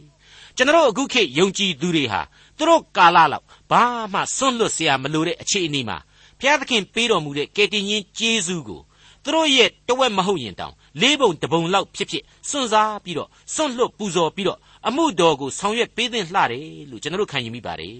[0.56, 2.20] ကျွန်တော်အခုခေတ်ယုံကြည်သူတွေဟာ
[2.56, 3.82] သူတို့ကာလလောက်ဘာ
[4.12, 5.98] မှစွန့်လွတ်เสียမလိုတဲ့အခြေအနေမှာ
[6.38, 8.80] ဘုရားသခင်ပေးတော်မူတဲ့ကယ်တင်ရှင်ကျေးဇူးကို
[9.22, 17.97] သူတို့ရဲ့တဝက်မဟုတ်ရင်တောင် လေးပုံတပုံလောက်ဖြစ်ဖြစ်စွန့်စားပြီးတော့စွန့်လွတ်ပူဇော်ပြီးတော့အမှုတော်ကိုဆောင်ရွက်ပေးသင့်လှတယ်လို့ကျွန်တော်တို့ခံယူမိပါတယ်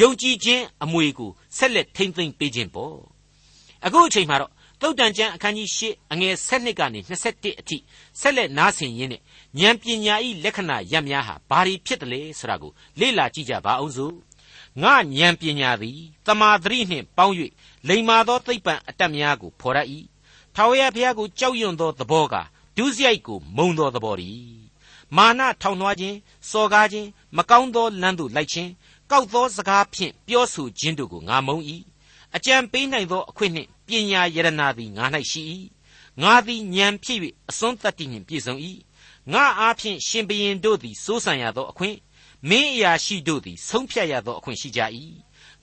[0.00, 2.96] ယုံကြည်ခြင်းအမွေကိုဆက်လက်ထိမ့်သိမ့်ပေးခြင်းပေါ့
[3.86, 7.76] အခုအချိန်မှာတော့သုတ်တန်ကျမ်းအခန်းကြီး၈အငယ်7ကနေ21အထိ
[8.20, 9.22] ဆက်လက်နားဆင်ရင်းနဲ့
[9.60, 14.14] ဉာဏ်ပညာဤလက္ခဏာရပ်များဟာဘာတွေဖြစ်တယ်လဲဆိုတာကိုလေ့လာကြည့်ကြပါအောင်စို့
[14.82, 17.34] ငါဉာဏ်ပညာသည်တမာသတိနှင့်ပေါင်း၍
[17.88, 19.78] လိမ္မာသောသိပ္ပံအတတ်များကိုဖော်ရ၏
[20.54, 22.34] ထာဝရဘုရားကိုကြောက်ရွံ့သောသဘောက
[22.76, 24.62] ဒုစရိုက်ကိုမုံသောသဘောတည်း
[25.16, 26.16] မာနထောင်လွှားခြင်း
[26.50, 28.70] စော်ကားခြင်းမကောင်းသောလမ်းသို့လိုက်ခြင်း
[29.10, 31.56] ကောက်သောစကားဖြင့်ပြောဆိုခြင်းတို့ကိုငါမုံ၏
[32.36, 35.42] အကြံပေးနိုင်သောအခွင့်နှင့်ပညာယရနာသည်ငါ၌ရှိ၏
[36.22, 37.18] ငါသည်ဉာဏ်ဖြစ်၍
[37.50, 38.54] အစွန်းတတ္တိနှင့်ပြည့်စုံ၏
[39.32, 41.96] ငါအားဖြင့်ရှင်ဘရင်တို့သည်စိုးစံရသောအခွင့်
[42.48, 44.80] မင်းအရာရှိတို့သည်ဆုံးဖြတ်ရသောအခွင့်ရှိကြ၏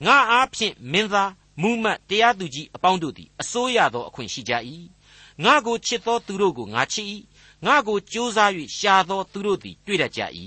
[0.04, 4.52] ငါအားဖြင့်မင်းသား မူမတ်တရားသူကြီးအပေါင်းတို့သည်အစိုးရသောအခွင့်ရှိကြ၏
[5.44, 7.06] ငါကိုချစ်သောသူတို့ကိုငါချစ်၏
[7.66, 10.20] ငါကိုကြိုးစား၍ရှာသောသူတို့သည်တွေ့တတ်ကြ၏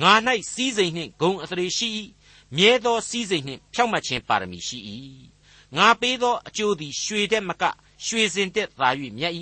[0.00, 0.12] ငါ၌
[0.52, 1.88] စည်းစိမ်နှင့်ဂုံအသရေရှိ၏
[2.56, 4.78] မြဲသောစည်းစိမ်နှင့်ဖြောက်မှတ်ခြင်းပါရမီရှိ၏
[5.76, 7.64] ငါပေးသောအကျိုးသည်ရွှေတဲ့မက
[8.04, 9.34] ရွှေစင်တဲ့သာ၍မြတ်၏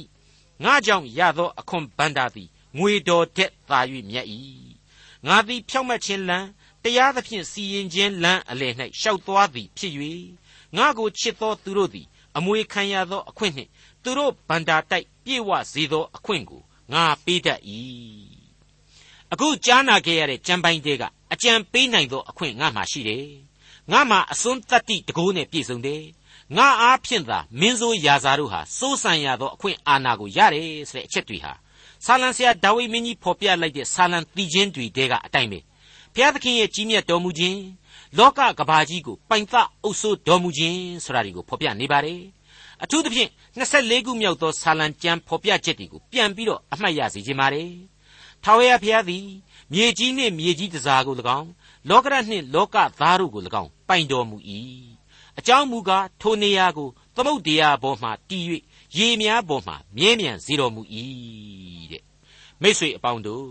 [0.64, 2.48] ငါကြောင့်ရသောအခွန်ဘန္တာသည်
[2.79, 4.26] ငွေတော်တဲ့သာ၍မြတ်၏
[5.26, 6.46] ငါသည်ဖြောက်မှတ်ခြင်းလမ်း
[6.83, 9.92] တရားသဖြင့်စီရင်ခြင်းလမ်းအလယ်၌ရှောက်သွားသည်ဖြစ်၍
[10.76, 13.70] ငါကိုချစ်သောသူတို့သည်အမွေခံရသောအခွင့်နှင့်
[14.02, 16.62] သူတို့ဗန္တာတိုက်ပြေဝစေသောအခွင့်ကို
[16.92, 17.60] ငါပေးတတ်၏
[19.32, 23.26] အခုကြားနာခဲ့ရတဲ့ကြံပိုင်တဲကအကြံပေးနိုင်သောအခွင့်ငါမှရှိတယ်
[23.92, 26.02] ငါမှအစွန်းတတ္တိတကိုးနဲ့ပြည့်စုံတယ်
[26.56, 31.52] ငါအားဖြင့်သာမင်းဆိုးရာဇာတို့ဟာစိုးစံရသောအခွင့်အာဏာကိုရတယ်ဆိုတဲ့အချက်တွေဟာ
[32.04, 35.60] ဆာလံဆရာဒါဝိမင်းကြီးဖော်ပြလိုက်တဲ့ဆာလံတီချင်းတွေတဲကအတိုင်းပဲ
[36.14, 37.58] ဘုရားသခင်ရဲ့ကြီးမြတ်တော်မူခြင်း
[38.18, 42.20] လောကကဘာကြီးကိုပိုင်သအုပ်စိုးတော်မူခြင်းဆိုတာတွေကိုဖော်ပြနေပါတယ်
[42.83, 47.70] အထူးသဖြင့်24ခုမြောက်သောဆာလံကျမ်းဖော်ပြချက်တွေကိုပြန်ပြီးတော့အမှတ်ရစေခြင်းပါတယ်
[48.44, 49.26] ထာဝရဘုရားသည်
[49.72, 51.48] မြေကြီးနှင့်မြေကြီးတစားကို၎င်း
[51.88, 54.37] လောကရနှင့်လောကသားတို့ကို၎င်းပိုင်တော်မူ၏
[55.38, 58.44] အကြောင်းမူကားထိုနေရာကိုသမုတ်တရားပေါ်မှတည်၍
[58.96, 60.83] ရေများပေါ်မှမြဲမြံစေတော်မူ၏
[61.90, 62.02] တဲ့
[62.62, 63.46] မိတ်ဆွေအပေါင်းတို့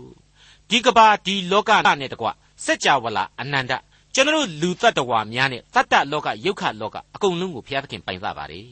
[0.70, 2.28] ဒီကဘာဒီလောကနဲ့တကွ
[2.64, 3.72] စัจ java လာအနန္တ
[4.16, 8.66] ကျွန်တော်လူတ attva များနဲ့တတ္တလောကယုတ်ခလောကအကုန်လုံးကိုဘုရားသခင်ပိုင်သပါတယ်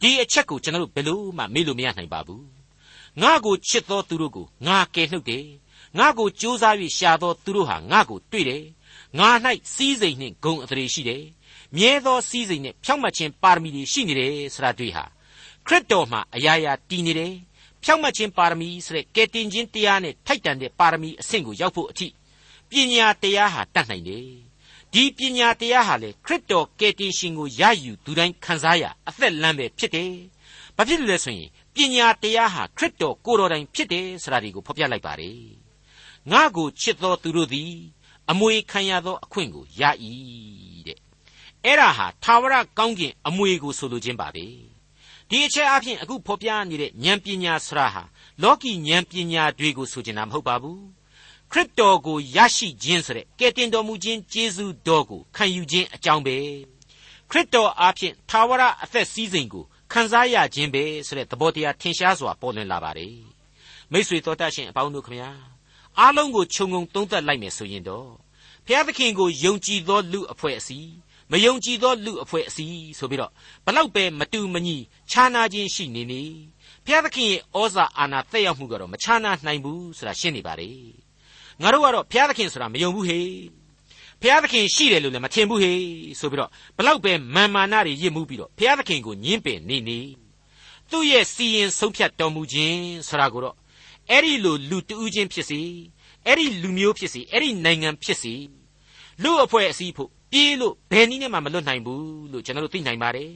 [0.00, 2.46] ဒီအချက်ကိုကျွန်တော်ဘယ်လို့မှမေ့လို့မရနိုင်ပါဘူး
[3.22, 5.46] ငါကိုချစ်သောသူတို့ကိုငါကယ်နှုတ်တယ်
[5.98, 8.64] ငါကိုကြိုးစား၍ရှာသောသူတို့ဟာငါကိုတွေ့တယ်
[9.18, 9.28] ငါ၌
[9.74, 11.24] စီးစိမ်နှင့်ဂုံအထည်ရှိတယ်
[11.76, 15.04] မြဲသောစီးစိမ်နဲ့ဖြောင့်မတ်ခြင်းပါရမီတွေရှိနေတယ်ဆိုတာတွေ့ဟာ
[15.66, 17.34] ခရစ်တော်မှာအရာရာတည်နေတယ်
[17.82, 22.08] ဖြောင့်မတ်ခြင်းပါရမီဆိုတဲ့ကယ်တင်ခြင်းတရားနဲ့ထိုက်တန်တဲ့ပါရမီအဆင့်ကိုရောက်ဖို့အထိ
[22.70, 24.47] ပညာတရားဟာတတ်နိုင်တယ်
[24.94, 30.12] ဒီပညာတရားဟာလေခရစ်တော်ကယ်တင်ရှင်ကိုရယူသူတိုင်းခံစားရအသက်လမ်းပဲဖြစ်တယ်
[30.76, 35.40] ဘာဖြစ်လို့လဲဆိုရင်ပညာတရားဟာခရစ်တော်ကိုယ်တော်တိုင်ဖြစ်တယ်ဆိုတာဒီကိုဖော်ပြလိုက်ပါတယ်
[36.30, 37.72] ငါကိုချစ်သောသူတို့သည်
[38.30, 39.82] အမွေခံရသောအခွင့်ကိုရ၏
[40.86, 40.98] တဲ့
[41.64, 44.46] အဲ့ဒါဟာသာဝရကောင်းကင်အမွေကိုဆိုလိုခြင်းပါပဲ
[45.28, 48.02] ဒီအချက်အပြင်အခုဖော်ပြနေတဲ့ဉာဏ်ပညာဆရာဟာ
[48.42, 50.97] လောကီဉာဏ်ပညာတွေကိုဆိုချင်တာမဟုတ်ပါဘူး
[51.52, 56.36] ခရစ်တော်ကိုရရှိခြင်းဆိုတဲ့ကယ်တင်တော်မူခြင်းကျေးဇူးတော်ကိုခံယူခြင်းအကြောင်းပဲ
[57.30, 63.16] ခရစ်တော်အားဖြင့်သာဝရအသက်စည်းစိမ်ကိုခံစားရခြင်းပဲဆိုတဲ့သဘောတရားထင်ရှားစွာပေါ်လွင်လာပါတယ်
[63.92, 65.30] မိษွေတော်တတ်ရှင်အပေါင်းတို့ခမညာ
[65.98, 68.08] အားလုံးကိုခြုံငုံသုံးသပ်လိုက်မယ်ဆိုရင်တော့
[68.66, 70.90] ဘုရားသခင်ကိုယုံကြည်သောလူအဖွဲ့အစည်း
[71.30, 73.32] မယုံကြည်သောလူအဖွဲ့အစည်းဆိုပြီးတော့
[73.66, 74.76] ဘလောက်ပဲမတူမညီ
[75.10, 76.22] ခြားနာခြင်းရှိနေနေ
[76.84, 81.07] ဘုရားသခင်ရဲ့ဩဇာအာဏာတက်ရောက်မှုကတော့မခြားနာနိုင်ဘူးဆိုတာရှင်းနေပါတယ်
[81.62, 83.20] ငါတို့ကတော့ဘုရားသခင်ဆိုတာမယုံဘူးဟေ
[84.20, 85.72] ဘုရားသခင်ရှိတယ်လို့လည်းမထင်ဘူးဟေ
[86.20, 89.98] ဆိုပြီးတော့ဘလောက်ပဲမာမာနတွေရစ်မှုပြီးတော့ဘုရားသခင်ကိုညှင်းပယ်နေနေ
[90.90, 93.56] သူ့ရဲ့စီရင်ဆုံးဖြတ်တော်မူခြင်းဆိုတာကိုတော့
[94.10, 95.60] အဲ့ဒီလိုလူတူးချင်းဖြစ်စီ
[96.26, 98.34] အဲ့ဒီလူမျိုးဖြစ်စီအဲ့ဒီနိုင်ငံဖြစ်စီ
[99.22, 103.32] လူအဖွဲ့အစည်းဖို့ပြေးလို့ဘယ်နည်းနဲ့မှမလွတ်နိုင်ဘူးလို့ကျွန်တော်တို့သိနိုင်ပါတယ်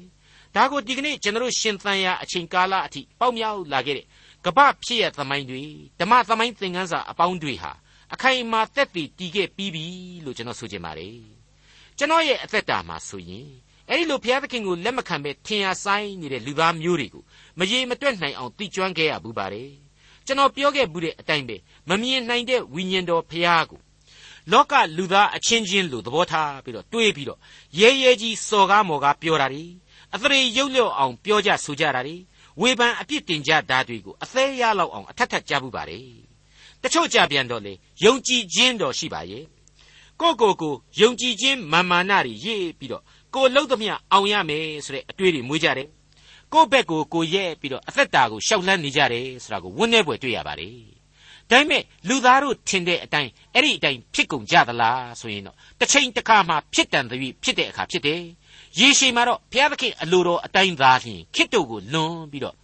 [0.56, 4.06] ဒါကိုဒီကနေ့ကျွန်တော်တို့ရှင်သန်ရာအချိန်ကာလအထိပေါက်မြောက်လာခဲ့တဲ့
[4.44, 5.62] ကပ္ပဖြစ်ရသမိုင်းတွေ
[6.00, 7.72] ဓမ္မသမိုင်းသင်ခန်းစာအပေါင်းတွေဟာ
[8.14, 9.85] အခိုင်အမာသက်တည်တည်ခဲ့ပြီးပြီ
[10.25, 11.18] လို့ကျွန်တော်ဆိုချင်ပါတယ်
[11.98, 13.48] ကျွန်တော်ရဲ့အသက်တာမှာဆိုရင်
[13.88, 17.25] အဲ့ဒီလိုဘုရားသခင်ကိုလက်မခံပဲထင်ရဆိုင်နေတဲ့လူသားမျိုးတွေကို
[17.59, 19.70] မရေမတွက်နိုင်အောင်တိကျွမ်းခဲ့ရဘူးပါတယ်
[20.27, 21.57] ကျွန်တော်ပြောခဲ့ဘူးတဲ့အတိုင်းပဲ
[21.88, 23.81] မမြင်နိုင်တဲ့ဝိညာဉ်တော်ဘုရားကို
[24.53, 27.38] လောကလူသားအချင်းချင်းလို့သဘောထားပြီးတော့တွေးပြီးတော့
[27.79, 29.64] ရဲရဲကြီးစော်ကားမော်ကားပြောတာ ड़ी
[30.14, 32.16] အသရေရုပ်လျော့အောင်ပြောကြဆိုကြတာ ड़ी
[32.61, 36.32] ဝေဖန်အပြစ်တင်ကြတာတွေကိုအသေးရလောက်အောင်အထက်ထက်ကြားဘူးပါတယ်
[36.83, 39.45] တချို့ကြပြန်တော့လေယုံကြည်ခြင်းတော်ရှိပါရဲ့
[40.21, 43.03] ကိုကိုကိုယုံကြည်ခြင်းမာမာနတွေရေးပြီးတော့
[43.35, 45.88] ကိုလှုပ်သမျှအောင်ရမယ်ဆိုတဲ့အတွေးတွေမွေးကြတယ်
[46.53, 50.77] ကိုဘက်ကိုကိုရဲ့ပြီးတော့အသက်တာကိုရှောက်လန်းနေကြတယ်ဆိုတာကိုဝန်းနေပွဲတွေ့ရပါတယ်
[51.51, 58.23] ဒါပေမဲ့လူသားတို့ထင်တဲ့အတိုင်းအဲ့ဒီအတိုင်းဖြစ်ကုန်ကြသလားဆိုရင်တော့တစ်ချိန်တစ်ခါမှဖြစ်တန်သဖြင့်ဖြစ်တဲ့အခါဖြစ်တယ်
[58.79, 62.57] ရေရှည်မှာတော့ဘုရားသခင်အလိုတော်အတိုင်းသာလျှင်ခစ်တို့ကိုလွန်ပြီးတော့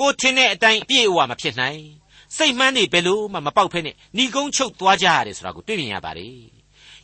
[0.00, 1.80] ကိုထင်တဲ့အတိုင်းအပြည့်အဝမဖြစ်နိုင်
[2.36, 6.34] စိတ်မှန်းနေဘယ်လို့မှမပေါက်ဖဲနဲ့ဏီကုန်းချုပ်သွားကြရတယ်ဆိုတာကိုတွေ့မြင်ရပါတယ်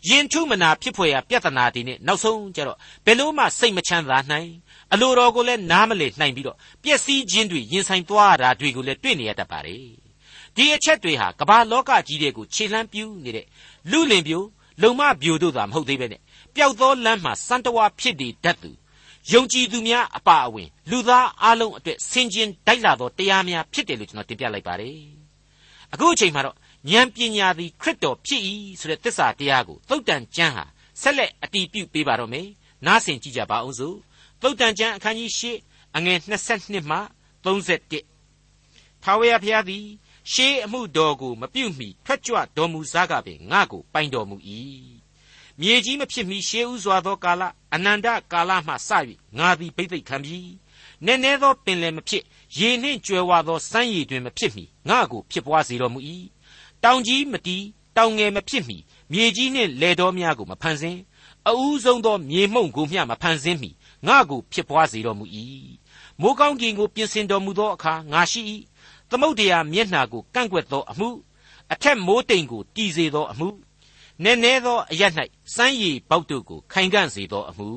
[0.09, 4.51] ရင်ထုမနာဖြစ်ဖွယ်ရာပြဿနာတွေနဲ့နောက်ဆုံးကျတော့ဘယ်လို့မှစိတ်မချမ်းသာနိုင်
[4.93, 9.87] အလိုတော်ကိုလည်းနားမလည်နိုင်ပြီးတော့ပျက်စီးခြင်းတွေရင်ဆိုင်သွားရတာတွေကိုလည်းတွေ့နေရတတ်ပါတယ်
[10.57, 13.47] ဒီအချက်တွေဟာကမ္ဘာလောကကြီးတွေကိုခြေလှမ်းပြူးနေတဲ့
[13.91, 14.43] လူလင်ပြို
[14.83, 16.21] လုံမပြိုတို့သာမဟုတ်သေးပဲနဲ့
[16.55, 18.71] ပျောက်သောလမ်းမှာစံတဝါဖြစ်တည်တတ်သူ
[19.33, 25.16] ယုံကြည်သူများအပါအဝင်လူသားအလုံးအတွက်ဆင်ခြင်တိုက်လာသောတရားများဖြစ်တယ်လို့ကျွန်တော်တင်ပြလိုက်ပါတယ်
[25.97, 26.57] အခုအချိန်မှာတော့
[26.91, 28.43] ဉာဏ်ပညာသည်ခရစ်တော်ဖြစ်၏
[28.81, 30.65] ဆိုတဲ့သစ္စာတရားကိုသုတ်တန်ကျမ်းဟာ
[31.01, 32.49] ဆက်လက်အတည်ပြုပေးပါတော့မယ်
[32.87, 33.97] နားဆင်ကြည့်ကြပါအောင်စို့
[34.43, 36.19] သုတ်တန်ကျမ်းအခန်းကြီး၈အငယ်
[36.55, 36.99] 22မှ
[37.45, 39.85] 31ထာဝရဘုရားသည်
[40.33, 44.37] ရှေးအမှုတော်ကိုမပြုတ်မီထွက်ကြွတော်မူစားကပင်ငါ့ကိုပိုင်တော်မူ၏
[45.61, 47.43] မြေကြီးမဖြစ်မီရှေးဥစွာသောကာလ
[47.75, 48.91] အနန္တကာလမှစ၍
[49.39, 50.53] ငါသည်ဘိသိက်ခံပြီး
[51.05, 52.25] နည်းနည်းသောပင်လယ်မဖြစ်
[52.59, 56.01] ရေနှင့်ကြွယ်ဝသောစမ်းရည်တွင်မဖြစ်မီငါကိုဖြစ်ပွားစေတော်မူ၏
[56.85, 57.65] တောင်ကြီးမတီး
[57.97, 58.77] တောင်ငယ်မဖြစ်မီ
[59.13, 61.01] မြေကြီးနှင့်လေတော်များကိုမဖန်ဆင်း
[61.49, 63.71] အူးဆုံးသောမြေမှုန့်ကိုမျှမဖန်ဆင်းမီ
[64.07, 65.25] ငါကိုဖြစ်ပွားစေတော်မူ၏
[66.21, 68.41] မိုးကောင်းကင်ကိုပြင်ဆင်တော်မူသောအခါငါရှိ၏
[69.11, 71.09] သမုတ်တရားမျက်နှာကိုကန့်ကွက်သောအမှု
[71.73, 73.49] အထက်မိုးတိမ်ကိုတည်စေသောအမှု
[74.23, 75.03] နည်းနည်းသောအရ၌
[75.55, 77.69] စမ်းရည်ပေါက်တို့ကိုခိုင်ကန့်စေသောအမှု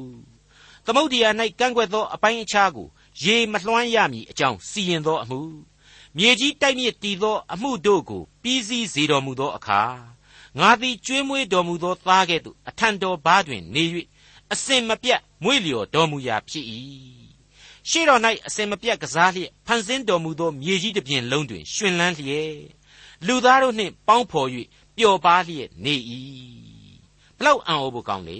[0.85, 2.87] သမုတ်တရား၌ကန့်ကွက်သောအပိုင်းအခြားကို
[3.23, 5.41] ရေမလွှမ်းရမည်အကြောင်းစီရင်သောအမှု
[6.17, 9.81] မြေကြီးတိုက်မြစ်တည်သောအမှုတို့ကိုပြီးစည်းစေတော်မူသောအခါ
[10.59, 13.83] ငါသည်ကျွေးမွေးတော်မူသောသားကဲ့သို့အထံတော်ဘားတွင်နေ၍
[14.53, 16.65] အစင်မပြတ်မွေ့လျော်တော်မူရာဖြစ်၏
[17.89, 22.57] ရှေ့တော်၌အစင်မပြတ်ကစားလျက်ဖန်ဆင်းတော်မူသောမြေကြီးတစ်ပြင်လုံးတွင်ရှင်လန်းလျက်
[23.27, 24.49] လူသားတို့နှင့်ပေါင်းဖော်၍
[24.97, 25.95] ပျော်ပါလျက်နေ၏
[27.37, 28.39] ဘလောက်အံ့ဩဖို့ကောင်းလေ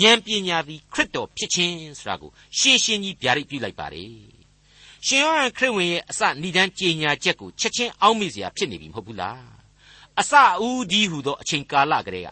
[0.00, 4.10] ဉာဏ်ပညာသည်ခရစ်တော်ဖြစ်ခြင်းဆိုတာကိုရှင်းရှင်းကြီးဗျာဒိတ်ပြုလိုက်ပါတယ်။
[5.06, 9.38] ရှင်ယောဟန်ခရစ်ဝင်ရဲ့အစဏိဒန်းကြေညာချက်ကိုချက်ချင်းအောက်မေ့စရာဖြစ်နေပြီမဟုတ်ဘူးလား။
[10.20, 12.28] အစအဦးကြီးဟူသောအချိန်ကာလကလေးက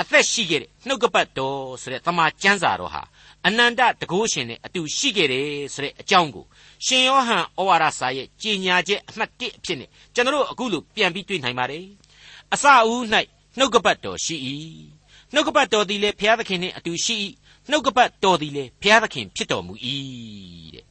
[0.00, 3.02] အသက်ရှိခဲ့တဲ့နှုတ်ကပတ်တော်ဆိုတဲ့တမန်ကျမ်းစာတော်ဟာ
[3.46, 6.44] အနန္တတကုရှင်နဲ့အတူရှိခဲ့တယ်ဆိုတဲ့အကြောင်းကို
[6.86, 11.84] ရှင်ယောဟန်ဩဝါဒစာရဲ့ကြေညာချက်အမှတ်1အဖြစ်နဲ့ကျွန်တော်တို့အခုလို့ပြန်ပြီးတွေ့နိုင်ပါတယ်။
[12.54, 13.02] အစအဦး၌
[13.58, 14.36] နှုတ်ကပတ်တော်ရှိ၏
[15.34, 17.16] နှုတ်ကပတ်တော်သည်လည်းဘုရားသခင်နှင့်အတူရှိ၏
[17.70, 19.74] နှုတ်ကပတ်တော်သည်လည်းဘုရားသခင်ဖြစ်တော်မူ၏
[20.74, 20.84] တဲ့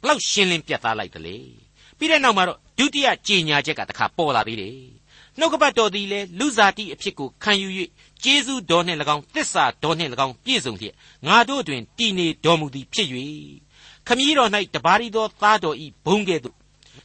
[0.00, 1.36] ဘလောက်ရှင်းလင်းပြတ်သားလိုက်သလဲ
[1.98, 4.78] ပြီးတဲ့နောက်မှာတော့ဒုတိယကြေညာချက်ကတခါပေါ်လာသေးတယ်
[5.38, 7.68] နှုတ်ကပတ်တော်သည်လည်းလူစားတိအဖြစ်ကိုခံယူ၍
[8.22, 10.94] ကျေးဇူးတော်နှင့်၎င်းသစ္စာတော်နှင့်၎င်းပြည့်စုံလျက်
[11.26, 13.08] ငါတို့တွင်တည်နေတော်မူသည်ဖြစ်၍
[14.06, 16.56] ခမည်းတော်၌တပါးရီသောသားတော်ဤဘုံကဲ့သို့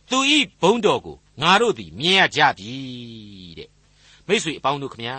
[0.10, 2.73] သူဤဘုံတော်ကိုငါတို့သည်မြင်ရကြပြီ
[3.58, 3.69] တဲ့
[4.28, 5.15] မိတ်ဆွေအပေါင်းတို့ခမညာ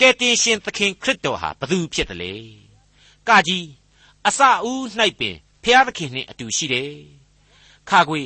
[0.00, 2.32] ကယ်တင်ရှင်သခင်ခရစ်တော်ဟာဘသူဖြစ်တယ်လဲ
[3.28, 3.66] ကကြီး
[4.26, 4.82] အစအဦး၌
[5.18, 6.92] ပင်ဖျားသခင်နှင့်အတူရှိတယ်
[7.88, 8.22] ခါခွေ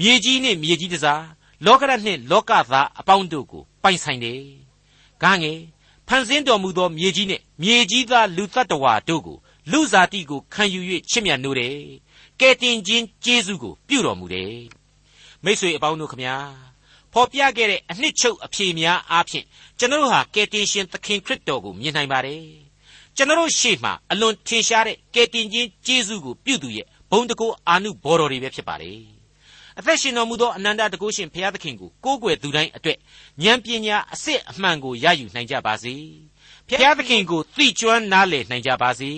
[0.00, 1.24] မြေကြီးနှင့်မြေကြီးတစား
[1.64, 4.40] လောကရနှင့်လောကသားအပေါင်းတို့ကိုပိုင်ဆိုင်တယ်။
[5.22, 5.60] ဂငယ်
[6.08, 9.36] ဖန်ဆင်းတော်မူသောမြေကြီးနှင့်မြေကြီးသားလူတ attva တို့ကို
[9.70, 11.76] လူစားတိကိုခံယူ၍ချစ်မြတ်နိုးတယ်။
[12.40, 14.54] ကဲတင်ခြင်းကျေးဇူးကိုပြုတော်မူတယ်။
[15.44, 16.36] မိတ်ဆွေအပေါင်းတို့ခမညာ
[17.18, 19.44] ဖော်ပြခဲ့တဲ့အနှစ်ချုပ်အဖြေများအားဖြင့်
[19.78, 22.42] ကျွန်တော်ဟာကယ်တင်ရှင်သခင်ခရစ်တော်ကိုမြင်နိုင်ပါတယ်။
[23.16, 29.00] ကျွန်တော်ရှေ့မှာအလွန်ထင်ရှားတဲ့ကယ်တင်ခြင်းကျေးဇူးကိုပြုသူရဲ့ဘုံတကူအာနုဘော်တော်တွေပဲဖြစ်ပါတယ်။
[29.78, 32.98] အသက်ရှင်တော်မူသောအနန္တတကုရှင်ဘုရားသခင်ကိုကိုးကွယ်သူတိုင်းအတွက်
[33.44, 35.94] ဉာဏ်ပညာအစစ်အမှန်ကိုရယူနိုင်ကြပါစေ
[36.68, 39.10] ဘုရားသခင်ကိုသိကျွမ်းနားလည်နိုင်ကြပါစေ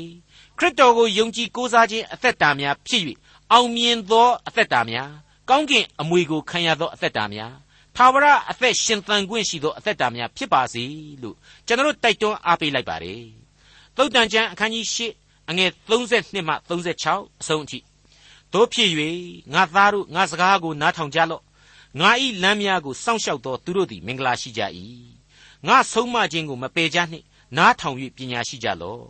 [0.58, 3.02] ခရစ်တော်ကိုယုံကြည်ကိုးစားခြင်းအသက်တာများဖြစ်၍
[3.52, 5.10] အောင်မြင်သောအသက်တာများ
[5.48, 7.54] ကောင်းကင်အမွေကိုခံရသောအသက်တာများ
[7.98, 10.84] သာဝရအသက်ရှင်သန်ခွင့်ရှိသောအသက်တာများဖြစ်ပါစေ
[11.22, 13.22] လို့ကျွန်တော်တိုက်တွန်းအားပေးလိုက်ပါတယ်
[13.96, 17.78] သုတ်တန်ကျမ်းအခန်းကြီး၈အငယ်32မှ36အဆုံးအထိ
[18.52, 18.90] တို့ဖြစ်၍
[19.52, 21.42] ငါသားတို့ငါစကားကိုနားထောင်ကြလော့
[22.00, 24.62] ငါဤလမ်းများကိုစောင့်ရှောက်သောသူတို့သည်မင်္ဂလာရှိကြ၏
[25.66, 27.24] ငါဆုံးမခြင်းကိုမပယ်ကြနှင့်
[27.56, 29.04] နားထောင်၍ပညာရှိကြလော့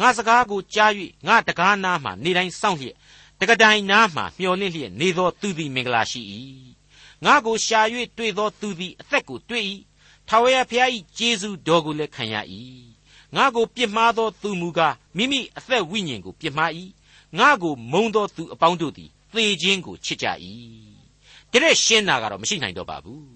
[0.00, 0.92] ငါစကားကိုကြား၍
[1.26, 2.96] ငါတကားနားမှနေတိုင်းစောင့်လျက်
[3.40, 6.22] တကတိုင်နားမှမျောလင့်လျက်နေသောသူသည်မင်္ဂလာရှိ၏
[7.24, 7.80] ငါကိုရှာ၍
[8.16, 9.64] တွေ့သောသူသည်အသက်ကိုတွေ့၏
[10.28, 12.36] ထာဝရဘုရား၏ကျေးဇူးတော်ကိုလည်းခံရ၏
[13.36, 16.70] ငါကိုပြစ်မှားသောသူမူကားမိမိအသက်ဝိညာဉ်ကိုပြစ်မှား၏
[17.38, 20.26] ငါကိုမုံသောသူအပေါင်းတို့သည်သေခြင်းကိုချစ်ကြ၏
[21.52, 23.26] တဲ့ရှင်းတာကတော့မရှိနိုင်တော့ပါဘူး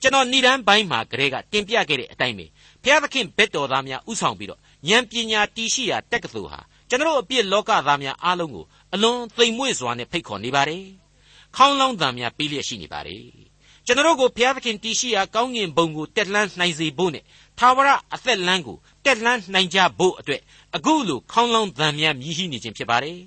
[0.00, 2.46] ကျွန်တော်ဏိဒန်းပိုင်းမှာကလေးကတင်ပြခဲ့တဲ့အတိုင်းပဲ
[2.82, 8.64] ဘုရားသခင်ဘက်တော်သားများဥဆောင်ပြီးတော့ဉာဏ်ပညာတည်ရှိရာတက္ကသိုလ်ဟာကျွန်တော်အပြစ်လောကသားများအားလုံးကို
[8.94, 10.84] အလွန်သိမ်မွေ့စွာနဲ့ဖိတ်ခေါ်နေပါတယ်
[11.56, 13.24] ခေါင်းလောင်းသားများပေးလျက်ရှိနေပါတယ်
[13.86, 17.24] ကျွန်တော်ကိုဘုရားသခင်တည်ရှိရာကောင်းကင်ဘုံကိုတက်လှမ်းနိုင်စေဖို့နဲ့
[17.58, 20.40] သာဝရအသက်လမ်းကိုတက်လှမ်းနိုင်ကြဖို့အတွက်
[20.76, 23.18] အခုလိုခေါင်းလောင်းသံများမြည်ရှိနေခြင်းဖြစ်ပါတယ်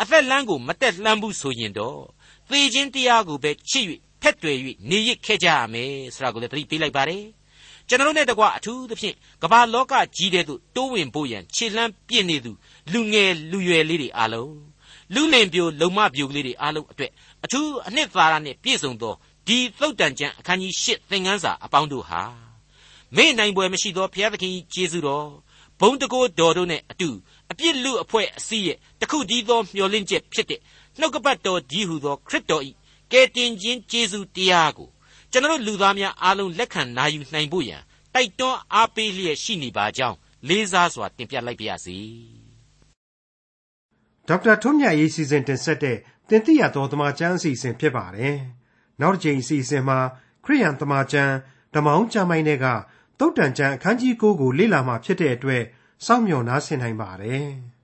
[0.00, 2.00] အသက်လမ်းကိုမတက်လှမ်းဘူးဆိုရင်တော့
[2.48, 3.84] သေခြင်းတရားကိုပဲချစ်၍
[4.22, 4.56] ဖက်တွယ်၍
[4.90, 7.24] နေရစ်ခဲ့ကြရမယ်ဆိုတာကိုလည်းသတိပေးလိုက်ပါတယ်
[7.88, 12.52] ကျွန်တော်နဲ့တကွအထူးသဖြင့်ကမ္ဘာလောကကြီးတဲ့သို့တိုးဝင်ဖို့ရန်ခြေလှမ်းပြင့်နေသူ
[12.92, 14.54] လူငယ်လူရွယ်လေးတွေအားလုံး
[15.14, 17.12] လူလင်ပြိုလုံမပြိုကလေးတွေအားလုံးအတွက်
[17.44, 19.14] အထူးအနှစ်သာရနဲ့ပြည့်စုံသော
[19.46, 22.22] ဒီသုတ်တန်ကျမ်းအခန်းကြီး၈သင်ခန်းစာအပေါင်းတို့ဟာ
[23.16, 25.28] မေ့နိုင်ပွဲမရှိသောဘုရားသခင်ကြီးကျေးဇူးတော်
[25.80, 27.08] ဘုံတကိုးတော်တို့နဲ့အတူ
[27.50, 30.60] အပြစ်လူအဖွဲ့အစည်းရဲ့တခုတည်းသောမျှော်လင့်ချက်ဖြစ်တဲ့
[30.98, 32.70] နှုတ်ကပတ်တော်ကြီးဟုသောခရစ်တော်ဤ
[33.12, 34.88] ကယ်တင်ခြင်းကျေးဇူးတရားကို
[35.30, 37.82] ကျွန်တော်လူသားများအားလုံးလက်ခံနာယူနိုင်ဖို့ရန်
[38.14, 40.16] တိုက်တွန်းအားပေးလျက်ရှိနေပါကြောင်း
[40.48, 41.96] လေးစားစွာတင်ပြလိုက်ပါရစေ
[44.28, 45.96] ဒေါက်တာထွန်းမြတ်ရေးစီစဉ်တင်ဆက်တဲ့
[46.30, 48.36] တင်ပြတော်တမချန်းအစီအစဉ်ဖြစ်ပါတယ်
[49.00, 49.98] နောက်တစ်ချိန်အစီအစဉ်မှာ
[50.44, 51.34] ခရိယန်တမချန်း
[51.74, 52.66] ဓမ္မအောင်ကျမ်းပိုင်းတွေက
[53.18, 55.62] တုတ်တန်ချန်းအခန်းကြီး9ကိုလေ့လာမှဖြစ်တဲ့အတွက်
[56.06, 57.46] စောင့်မျှော်နားဆင်နိုင်ပါတယ်။